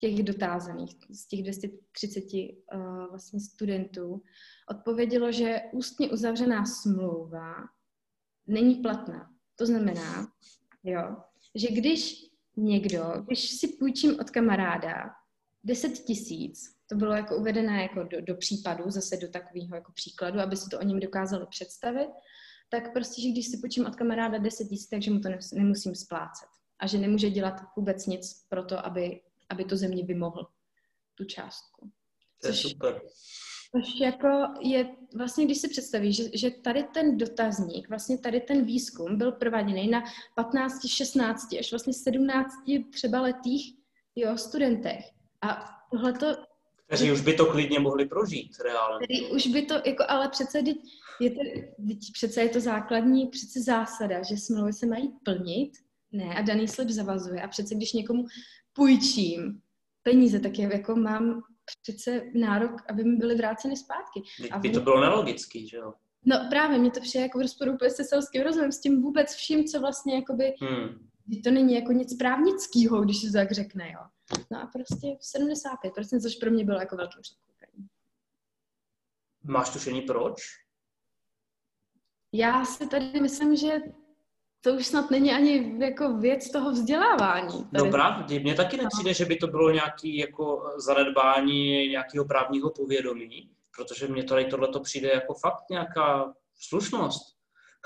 těch 0.00 0.22
dotázaných, 0.22 0.94
z 1.10 1.26
těch 1.26 1.42
230 1.42 2.24
uh, 2.74 3.06
vlastně 3.10 3.40
studentů, 3.40 4.22
odpovědělo, 4.70 5.32
že 5.32 5.60
ústně 5.72 6.10
uzavřená 6.10 6.64
smlouva 6.66 7.54
není 8.46 8.74
platná. 8.74 9.30
To 9.56 9.66
znamená, 9.66 10.32
jo, 10.84 11.16
že 11.54 11.68
když 11.70 12.14
někdo, 12.56 13.24
když 13.26 13.50
si 13.50 13.68
půjčím 13.68 14.20
od 14.20 14.30
kamaráda 14.30 15.10
10 15.64 15.88
tisíc, 15.88 16.77
to 16.88 16.96
bylo 16.96 17.12
jako 17.12 17.36
uvedené 17.36 17.82
jako 17.82 18.02
do, 18.02 18.20
do 18.20 18.34
případu, 18.34 18.90
zase 18.90 19.16
do 19.16 19.28
takového 19.28 19.74
jako 19.74 19.92
příkladu, 19.92 20.40
aby 20.40 20.56
si 20.56 20.68
to 20.70 20.78
o 20.78 20.82
něm 20.82 21.00
dokázali 21.00 21.46
představit, 21.50 22.08
tak 22.68 22.92
prostě, 22.92 23.22
že 23.22 23.28
když 23.28 23.46
si 23.48 23.58
počím 23.58 23.86
od 23.86 23.96
kamaráda 23.96 24.38
10 24.38 24.64
tisíc, 24.68 24.88
takže 24.88 25.10
mu 25.10 25.20
to 25.20 25.28
nemusím 25.52 25.94
splácet. 25.94 26.48
A 26.78 26.86
že 26.86 26.98
nemůže 26.98 27.30
dělat 27.30 27.60
vůbec 27.76 28.06
nic 28.06 28.46
pro 28.48 28.64
to, 28.64 28.86
aby, 28.86 29.20
aby 29.48 29.64
to 29.64 29.76
země 29.76 30.04
vymohl, 30.04 30.46
tu 31.14 31.24
částku. 31.24 31.90
To 32.40 32.46
je 32.46 32.52
což, 32.52 32.62
super. 32.62 33.00
Což 33.76 34.00
jako 34.00 34.28
je, 34.60 34.96
vlastně 35.16 35.44
když 35.44 35.58
si 35.58 35.68
představíš, 35.68 36.16
že, 36.16 36.24
že 36.34 36.50
tady 36.50 36.82
ten 36.82 37.18
dotazník, 37.18 37.88
vlastně 37.88 38.18
tady 38.18 38.40
ten 38.40 38.64
výzkum 38.64 39.18
byl 39.18 39.32
prováděný 39.32 39.88
na 39.88 40.02
15, 40.36 40.88
16 40.88 41.52
až 41.60 41.70
vlastně 41.70 41.92
17 41.92 42.52
třeba 42.92 43.20
letých 43.20 43.74
jo, 44.16 44.36
studentech. 44.36 45.04
A 45.42 45.78
tohleto 45.90 46.47
kteří 46.88 47.12
už 47.12 47.20
by 47.20 47.34
to 47.34 47.46
klidně 47.46 47.78
mohli 47.78 48.06
prožít 48.06 48.52
reálně. 48.64 49.06
Který 49.06 49.26
už 49.26 49.46
by 49.46 49.62
to, 49.62 49.74
jako, 49.74 50.04
ale 50.08 50.28
přece 50.28 50.58
je 51.20 51.30
to, 51.30 51.40
přece 52.12 52.42
je 52.42 52.48
to 52.48 52.60
základní 52.60 53.26
přece 53.26 53.62
zásada, 53.62 54.22
že 54.22 54.36
smlouvy 54.36 54.72
se 54.72 54.86
mají 54.86 55.12
plnit, 55.24 55.72
ne, 56.12 56.34
a 56.34 56.42
daný 56.42 56.68
slib 56.68 56.88
zavazuje. 56.88 57.42
A 57.42 57.48
přece 57.48 57.74
když 57.74 57.92
někomu 57.92 58.24
půjčím 58.72 59.60
peníze, 60.02 60.40
tak 60.40 60.58
je, 60.58 60.70
jako 60.72 60.96
mám 60.96 61.42
přece 61.82 62.22
nárok, 62.34 62.72
aby 62.88 63.04
mi 63.04 63.16
byly 63.16 63.34
vráceny 63.34 63.76
zpátky. 63.76 64.22
A 64.50 64.58
by 64.58 64.70
to 64.70 64.80
bylo 64.80 65.00
nelogický, 65.00 65.68
že 65.68 65.76
jo? 65.76 65.92
No 66.24 66.36
právě, 66.50 66.78
mě 66.78 66.90
to 66.90 67.00
přijde 67.00 67.22
jako 67.22 67.38
v 67.38 67.42
rozporu 67.42 67.76
se 67.88 68.04
selským 68.04 68.42
rozumem, 68.42 68.72
s 68.72 68.80
tím 68.80 69.02
vůbec 69.02 69.34
vším, 69.34 69.64
co 69.64 69.80
vlastně 69.80 70.14
jakoby, 70.14 70.54
hmm. 70.60 71.08
to 71.44 71.50
není 71.50 71.74
jako 71.74 71.92
nic 71.92 72.16
právnického, 72.16 73.00
když 73.00 73.20
se 73.20 73.26
to 73.26 73.32
tak 73.32 73.52
řekne, 73.52 73.92
jo. 73.92 74.00
No 74.50 74.62
a 74.62 74.66
prostě 74.66 75.06
75%, 75.06 76.22
což 76.22 76.34
pro 76.34 76.50
mě 76.50 76.64
bylo 76.64 76.78
jako 76.78 76.96
velkým 76.96 77.22
překvapením. 77.22 77.88
Máš 79.44 79.70
tušení 79.70 80.02
proč? 80.02 80.42
Já 82.32 82.64
si 82.64 82.86
tady 82.88 83.20
myslím, 83.20 83.56
že 83.56 83.80
to 84.60 84.74
už 84.74 84.86
snad 84.86 85.10
není 85.10 85.32
ani 85.32 85.84
jako 85.84 86.18
věc 86.18 86.50
toho 86.50 86.70
vzdělávání. 86.70 87.64
Tady. 87.64 87.84
No 87.84 87.90
právě, 87.90 88.40
mně 88.40 88.54
taky 88.54 88.76
nepřijde, 88.76 89.14
že 89.14 89.24
by 89.24 89.36
to 89.36 89.46
bylo 89.46 89.70
nějaké 89.70 90.08
jako 90.08 90.72
zanedbání 90.76 91.88
nějakého 91.88 92.24
právního 92.24 92.70
povědomí, 92.70 93.50
protože 93.76 94.08
mně 94.08 94.24
tady 94.24 94.44
tohle 94.44 94.68
přijde 94.82 95.08
jako 95.08 95.34
fakt 95.34 95.64
nějaká 95.70 96.34
slušnost. 96.54 97.38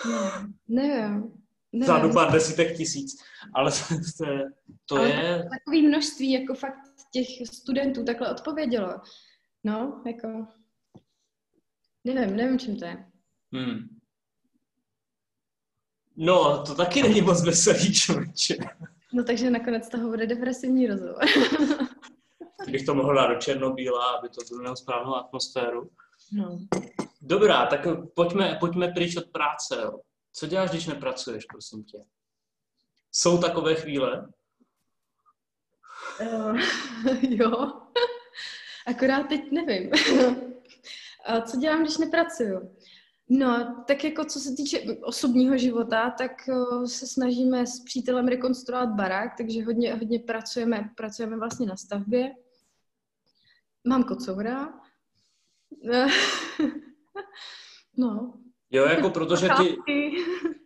Ne, 0.07 0.49
nevím. 0.69 1.42
Za 1.81 2.13
pár 2.13 2.33
desítek 2.33 2.77
tisíc. 2.77 3.23
Ale 3.55 3.71
to, 4.19 4.25
to 4.87 4.97
Ale 4.97 5.09
je... 5.09 5.49
Takové 5.51 5.89
množství, 5.89 6.33
jako 6.33 6.55
fakt 6.55 6.79
těch 7.13 7.27
studentů 7.49 8.05
takhle 8.05 8.33
odpovědělo. 8.33 9.01
No, 9.65 10.03
jako... 10.07 10.47
Nevím, 12.05 12.37
nevím, 12.37 12.59
čím 12.59 12.77
to 12.77 12.85
je. 12.85 13.05
Hmm. 13.53 13.99
No, 16.17 16.63
to 16.67 16.75
taky 16.75 17.03
není 17.03 17.21
moc 17.21 17.45
veselý 17.45 17.95
člověče. 17.95 18.57
No 19.13 19.25
takže 19.25 19.51
nakonec 19.51 19.89
toho 19.89 20.09
bude 20.09 20.27
depresivní 20.27 20.87
rozhovor. 20.87 21.25
Kdybych 22.63 22.87
to 22.87 22.95
mohl 22.95 23.15
dát 23.15 23.27
do 23.27 23.35
černobíla, 23.35 24.11
aby 24.11 24.29
to 24.29 24.57
mělo 24.59 24.77
správnou 24.77 25.15
atmosféru. 25.15 25.91
No. 26.33 26.59
Dobrá, 27.23 27.67
tak 27.67 27.87
pojďme, 28.15 28.57
pojďme 28.61 28.89
pryč 28.89 29.17
od 29.17 29.27
práce. 29.27 29.77
Jo. 29.83 30.01
Co 30.33 30.47
děláš, 30.47 30.71
když 30.71 30.87
nepracuješ, 30.87 31.45
prosím 31.45 31.85
tě? 31.85 31.99
Jsou 33.13 33.41
takové 33.41 33.75
chvíle? 33.75 34.29
Uh, 36.21 36.61
jo, 37.23 37.73
akorát 38.87 39.29
teď 39.29 39.51
nevím. 39.53 39.91
A 41.27 41.41
co 41.41 41.57
dělám, 41.57 41.83
když 41.83 41.99
nepracuju? 41.99 42.77
No, 43.29 43.85
tak 43.87 44.05
jako 44.05 44.25
co 44.25 44.41
se 44.41 44.55
týče 44.57 44.81
osobního 45.03 45.57
života, 45.57 46.11
tak 46.19 46.33
uh, 46.49 46.85
se 46.85 47.07
snažíme 47.07 47.67
s 47.67 47.85
přítelem 47.85 48.29
rekonstruovat 48.29 48.89
barák, 48.89 49.37
takže 49.39 49.65
hodně, 49.65 49.95
hodně 49.95 50.19
pracujeme, 50.19 50.91
pracujeme 50.97 51.37
vlastně 51.37 51.67
na 51.67 51.77
stavbě. 51.77 52.35
Mám 53.85 54.05
kocoura. 54.05 54.81
no, 57.97 58.43
Jo, 58.75 58.85
jako 58.85 59.11
protože 59.11 59.49
ty, 59.59 59.77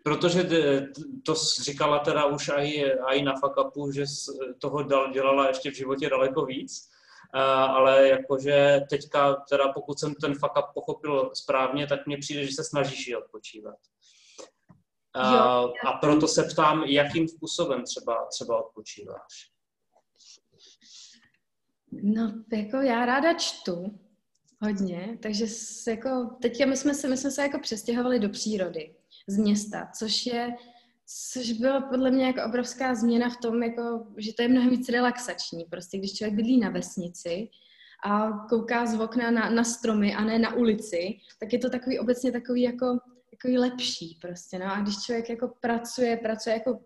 protože 0.02 0.44
ty, 0.44 0.86
to 1.22 1.34
říkala 1.62 1.98
teda 1.98 2.26
už 2.26 2.50
i, 2.58 2.84
i 3.12 3.22
na 3.22 3.34
fakapu, 3.40 3.92
že 3.92 4.04
toho 4.58 4.82
dělala 5.12 5.48
ještě 5.48 5.70
v 5.70 5.76
životě 5.76 6.10
daleko 6.10 6.44
víc, 6.44 6.90
ale 7.32 8.08
jakože 8.08 8.80
teďka, 8.90 9.34
teda 9.34 9.72
pokud 9.72 9.98
jsem 9.98 10.14
ten 10.14 10.34
fuck 10.34 10.58
up 10.58 10.64
pochopil 10.74 11.30
správně, 11.34 11.86
tak 11.86 12.06
mně 12.06 12.18
přijde, 12.18 12.46
že 12.46 12.52
se 12.52 12.64
snažíš 12.64 13.08
i 13.08 13.16
odpočívat. 13.16 13.76
A, 15.14 15.58
a 15.60 15.92
proto 16.00 16.28
se 16.28 16.42
ptám, 16.44 16.84
jakým 16.84 17.28
způsobem 17.28 17.84
třeba, 17.84 18.26
třeba 18.30 18.64
odpočíváš. 18.66 19.50
No, 21.92 22.32
jako 22.52 22.76
já 22.76 23.06
ráda 23.06 23.34
čtu 23.34 23.98
hodně, 24.66 25.18
takže 25.22 25.46
s, 25.46 25.86
jako, 25.86 26.30
teďka 26.42 26.66
my 26.66 26.76
jsme, 26.76 26.94
se, 26.94 27.08
my 27.08 27.16
jsme 27.16 27.30
se 27.30 27.42
jako 27.42 27.58
přestěhovali 27.58 28.18
do 28.18 28.28
přírody 28.28 28.94
z 29.28 29.38
města, 29.38 29.88
což 29.98 30.26
je, 30.26 30.54
což 31.32 31.52
byla 31.52 31.80
podle 31.80 32.10
mě 32.10 32.26
jako 32.26 32.40
obrovská 32.46 32.94
změna 32.94 33.30
v 33.30 33.36
tom, 33.36 33.62
jako, 33.62 34.06
že 34.16 34.32
to 34.32 34.42
je 34.42 34.48
mnohem 34.48 34.70
víc 34.70 34.88
relaxační. 34.88 35.64
Prostě 35.64 35.98
když 35.98 36.14
člověk 36.14 36.34
bydlí 36.34 36.60
na 36.60 36.70
vesnici 36.70 37.48
a 38.06 38.30
kouká 38.48 38.86
z 38.86 39.00
okna 39.00 39.30
na, 39.30 39.50
na 39.50 39.64
stromy 39.64 40.14
a 40.14 40.24
ne 40.24 40.38
na 40.38 40.54
ulici, 40.54 41.18
tak 41.40 41.52
je 41.52 41.58
to 41.58 41.70
takový 41.70 41.98
obecně 41.98 42.32
takový 42.32 42.62
jako 42.62 42.98
takový 43.30 43.58
lepší 43.58 44.18
prostě, 44.20 44.58
no. 44.58 44.72
A 44.72 44.80
když 44.80 44.98
člověk 44.98 45.28
jako 45.28 45.52
pracuje, 45.60 46.16
pracuje 46.16 46.54
jako 46.54 46.80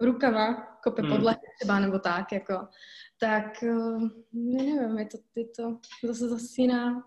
rukama, 0.00 0.78
kope 0.84 1.02
hmm. 1.02 1.10
podle 1.10 1.36
třeba 1.60 1.80
nebo 1.80 1.98
tak, 1.98 2.32
jako, 2.32 2.68
tak 3.20 3.62
uh, 3.62 4.08
nevím, 4.32 4.98
je 4.98 5.06
to, 5.06 5.18
je 5.36 5.44
to 5.56 5.78
zase 6.04 6.28
zasíná, 6.28 7.04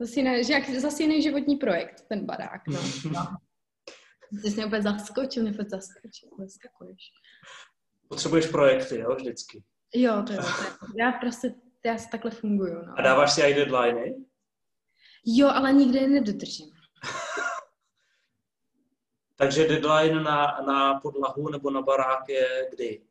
zasíná, 0.00 0.42
že 0.42 0.52
jak 0.52 0.70
zasíná 0.70 1.20
životní 1.20 1.56
projekt, 1.56 2.04
ten 2.08 2.26
barák, 2.26 2.62
no. 2.68 2.78
Ty 4.42 4.50
jsi 4.50 4.56
mě 4.56 4.66
úplně 4.66 4.82
zaskočil, 4.82 5.42
mě 5.42 5.52
fakt 5.52 5.68
zaskočil, 5.68 6.28
zaskakuješ. 6.38 7.12
Potřebuješ 8.08 8.46
projekty, 8.46 8.98
jo, 8.98 9.14
vždycky. 9.14 9.64
Jo, 9.94 10.22
to 10.26 10.32
jo. 10.32 10.42
To 10.42 10.64
je, 10.64 10.70
já 10.98 11.12
prostě, 11.12 11.54
já 11.84 11.98
si 11.98 12.10
takhle 12.10 12.30
funguju, 12.30 12.74
no. 12.74 12.94
A 12.98 13.02
dáváš 13.02 13.32
si 13.32 13.42
i 13.42 13.54
deadliny? 13.54 14.14
Jo, 15.24 15.48
ale 15.48 15.72
nikdy 15.72 15.98
je 15.98 16.08
nedodržím. 16.08 16.70
Takže 19.36 19.68
deadline 19.68 20.22
na, 20.22 20.60
na 20.66 21.00
podlahu 21.00 21.48
nebo 21.48 21.70
na 21.70 21.82
barák 21.82 22.28
je 22.28 22.68
kdy? 22.70 23.02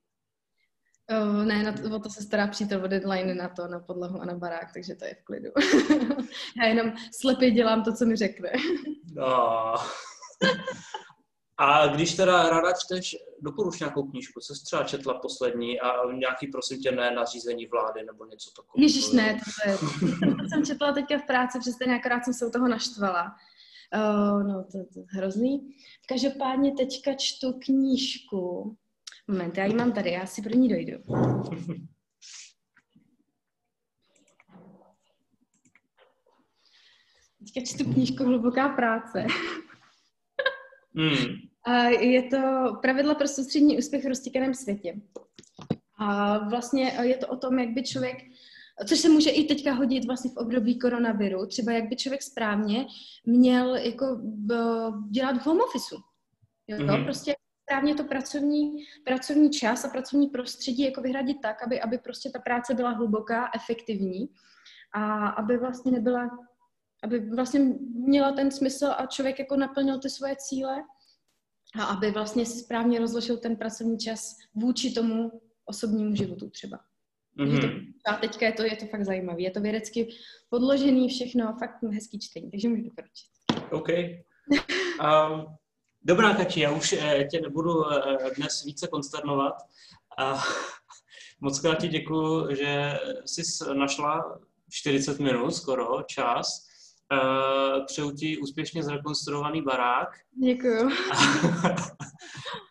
Uh, 1.11 1.45
ne, 1.45 1.63
na 1.63 1.71
to, 1.71 1.95
o 1.95 1.99
to 1.99 2.09
se 2.09 2.23
stará 2.23 2.47
přítel 2.47 2.83
o 2.83 2.87
deadline 2.87 3.35
na 3.35 3.49
to, 3.49 3.67
na 3.67 3.79
podlahu 3.79 4.21
a 4.21 4.25
na 4.25 4.35
barák, 4.35 4.73
takže 4.73 4.95
to 4.95 5.05
je 5.05 5.15
v 5.15 5.23
klidu. 5.23 5.49
Já 6.57 6.65
jenom 6.67 6.93
slepě 7.11 7.51
dělám 7.51 7.83
to, 7.83 7.93
co 7.93 8.05
mi 8.05 8.15
řekne. 8.15 8.51
no. 9.15 9.73
A 11.57 11.87
když 11.87 12.15
teda 12.15 12.49
ráda 12.49 12.71
čteš, 12.73 13.15
doporuč 13.41 13.79
nějakou 13.79 14.03
knížku, 14.03 14.39
co 14.39 14.55
jsi 14.55 14.63
třeba 14.63 14.83
četla 14.83 15.13
poslední 15.13 15.79
a 15.79 16.11
nějaký, 16.13 16.47
prosím 16.47 16.81
tě, 16.81 16.91
ne 16.91 17.11
nařízení 17.11 17.65
vlády 17.65 18.03
nebo 18.03 18.25
něco 18.25 18.51
takového. 18.51 18.83
Ježiš, 18.83 19.11
ne, 19.11 19.33
to, 19.33 19.69
je, 19.69 19.77
to 20.21 20.47
jsem 20.49 20.65
četla 20.65 20.93
teďka 20.93 21.17
v 21.17 21.27
práci, 21.27 21.59
přesně 21.59 21.85
nějakorát 21.85 22.23
jsem 22.23 22.33
se 22.33 22.45
u 22.45 22.49
toho 22.49 22.67
naštvala. 22.67 23.35
Uh, 23.95 24.43
no, 24.43 24.63
to, 24.63 24.77
to 24.93 24.99
je 24.99 25.05
hrozný. 25.09 25.75
Každopádně 26.07 26.71
teďka 26.71 27.11
čtu 27.13 27.53
knížku. 27.65 28.75
Moment, 29.29 29.57
já 29.57 29.65
ji 29.65 29.73
mám 29.73 29.91
tady, 29.91 30.11
já 30.11 30.25
si 30.25 30.41
pro 30.41 30.55
ní 30.55 30.69
dojdu. 30.69 30.97
Teďka 37.39 37.61
čtu 37.65 37.93
knížku 37.93 38.23
Hluboká 38.23 38.69
práce. 38.69 39.25
A 41.63 41.83
je 41.83 42.23
to 42.23 42.37
pravidla 42.81 43.15
pro 43.15 43.27
soustřední 43.27 43.77
úspěch 43.77 44.03
v 44.03 44.07
roztíkaném 44.07 44.53
světě. 44.53 45.01
A 45.99 46.37
vlastně 46.49 46.83
je 47.01 47.17
to 47.17 47.27
o 47.27 47.37
tom, 47.37 47.59
jak 47.59 47.69
by 47.69 47.83
člověk 47.83 48.17
Což 48.87 48.99
se 48.99 49.09
může 49.09 49.29
i 49.29 49.43
teďka 49.43 49.73
hodit 49.73 50.05
vlastně 50.05 50.31
v 50.31 50.37
období 50.37 50.79
koronaviru, 50.79 51.45
třeba 51.45 51.71
jak 51.71 51.89
by 51.89 51.95
člověk 51.95 52.21
správně 52.21 52.85
měl 53.25 53.75
jako 53.75 54.21
dělat 55.11 55.37
v 55.37 55.45
home 55.45 55.61
office. 55.61 55.95
Jo, 56.67 56.77
mm-hmm. 56.77 57.03
prostě 57.03 57.35
správně 57.69 57.95
to 57.95 58.03
pracovní, 58.03 58.83
pracovní 59.05 59.49
čas 59.49 59.85
a 59.85 59.89
pracovní 59.89 60.27
prostředí 60.27 60.83
jako 60.83 61.01
vyhradit 61.01 61.37
tak, 61.41 61.63
aby, 61.63 61.81
aby 61.81 61.97
prostě 61.97 62.29
ta 62.29 62.39
práce 62.39 62.73
byla 62.73 62.89
hluboká, 62.89 63.49
efektivní 63.55 64.29
a 64.93 65.27
aby 65.27 65.57
vlastně 65.57 65.91
nebyla, 65.91 66.29
aby 67.03 67.19
vlastně 67.19 67.59
měla 67.93 68.31
ten 68.31 68.51
smysl 68.51 68.85
a 68.97 69.05
člověk 69.05 69.39
jako 69.39 69.55
naplnil 69.55 69.99
ty 69.99 70.09
svoje 70.09 70.35
cíle 70.35 70.83
a 71.79 71.83
aby 71.83 72.11
vlastně 72.11 72.45
si 72.45 72.59
správně 72.59 72.99
rozložil 72.99 73.37
ten 73.37 73.55
pracovní 73.55 73.97
čas 73.97 74.35
vůči 74.55 74.93
tomu 74.93 75.31
osobnímu 75.65 76.15
životu 76.15 76.49
třeba. 76.49 76.79
Mm-hmm. 77.39 77.93
To, 78.05 78.13
a 78.13 78.17
teďka 78.17 78.45
je 78.45 78.51
to, 78.53 78.63
je 78.63 78.75
to 78.75 78.85
fakt 78.85 79.05
zajímavé. 79.05 79.41
Je 79.41 79.51
to 79.51 79.61
vědecky 79.61 80.09
podložený 80.49 81.09
všechno, 81.09 81.55
fakt 81.59 81.83
hezký 81.83 82.19
čtení, 82.19 82.51
takže 82.51 82.69
můžu 82.69 82.83
doporučit. 82.83 83.29
OK. 83.71 83.89
Um, 84.99 85.45
dobrá, 86.09 86.35
Kači, 86.35 86.59
já 86.59 86.71
už 86.71 86.93
eh, 86.93 87.27
tě 87.31 87.41
nebudu 87.41 87.91
eh, 87.91 88.31
dnes 88.37 88.63
více 88.63 88.87
konsternovat. 88.87 89.53
A 90.17 90.43
moc 91.41 91.59
krát 91.59 91.75
ti 91.75 91.87
děkuji, 91.87 92.55
že 92.55 92.99
jsi 93.25 93.41
našla 93.73 94.39
40 94.71 95.19
minut 95.19 95.51
skoro 95.51 96.03
čas. 96.03 96.69
Uh, 97.13 97.85
přeju 97.85 98.11
ti 98.11 98.37
úspěšně 98.37 98.83
zrekonstruovaný 98.83 99.61
barák. 99.61 100.09
Děkuju. 100.43 100.89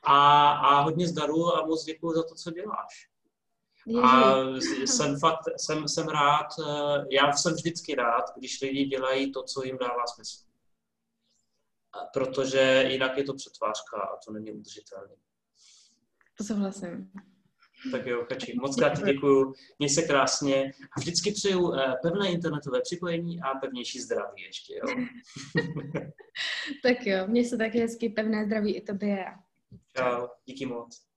a, 0.05 0.51
a 0.51 0.81
hodně 0.81 1.09
zdaru 1.09 1.57
a 1.57 1.67
moc 1.67 1.85
děkuji 1.85 2.13
za 2.15 2.23
to, 2.23 2.35
co 2.35 2.51
děláš. 2.51 3.09
A 4.03 4.35
jsem 4.85 5.19
fakt, 5.19 5.41
jsem, 5.57 5.89
jsem 5.89 6.09
rád, 6.09 6.47
eh, 6.69 7.05
já 7.11 7.33
jsem 7.33 7.55
vždycky 7.55 7.95
rád, 7.95 8.25
když 8.37 8.61
lidi 8.61 8.85
dělají 8.85 9.33
to, 9.33 9.43
co 9.43 9.65
jim 9.65 9.79
dává 9.79 10.07
smysl. 10.07 10.48
Protože 12.13 12.85
jinak 12.89 13.19
je 13.19 13.25
to 13.25 13.35
přetvářka 13.35 13.97
a 13.97 14.19
to 14.27 14.33
není 14.33 14.53
udržitelné. 14.53 15.15
To 16.39 16.45
souhlasím. 16.45 17.11
Tak 17.91 18.07
jo, 18.07 18.25
Kači, 18.29 18.55
moc 18.61 18.77
krát 18.77 19.05
děkuju, 19.05 19.55
měj 19.79 19.91
se 19.91 20.03
krásně 20.03 20.73
a 20.97 21.01
vždycky 21.01 21.33
přeju 21.33 21.75
eh, 21.75 21.95
pevné 22.03 22.33
internetové 22.33 22.81
připojení 22.81 23.41
a 23.41 23.55
pevnější 23.55 24.01
zdraví 24.01 24.43
ještě, 24.43 24.75
jo. 24.75 24.95
tak 26.83 27.07
jo, 27.07 27.27
měj 27.27 27.45
se 27.45 27.57
taky 27.57 27.81
hezky, 27.81 28.09
pevné 28.09 28.45
zdraví 28.45 28.77
i 28.77 28.81
tobě. 28.81 29.25
Čau, 29.97 30.27
díky 30.47 30.67
moc. 30.67 31.08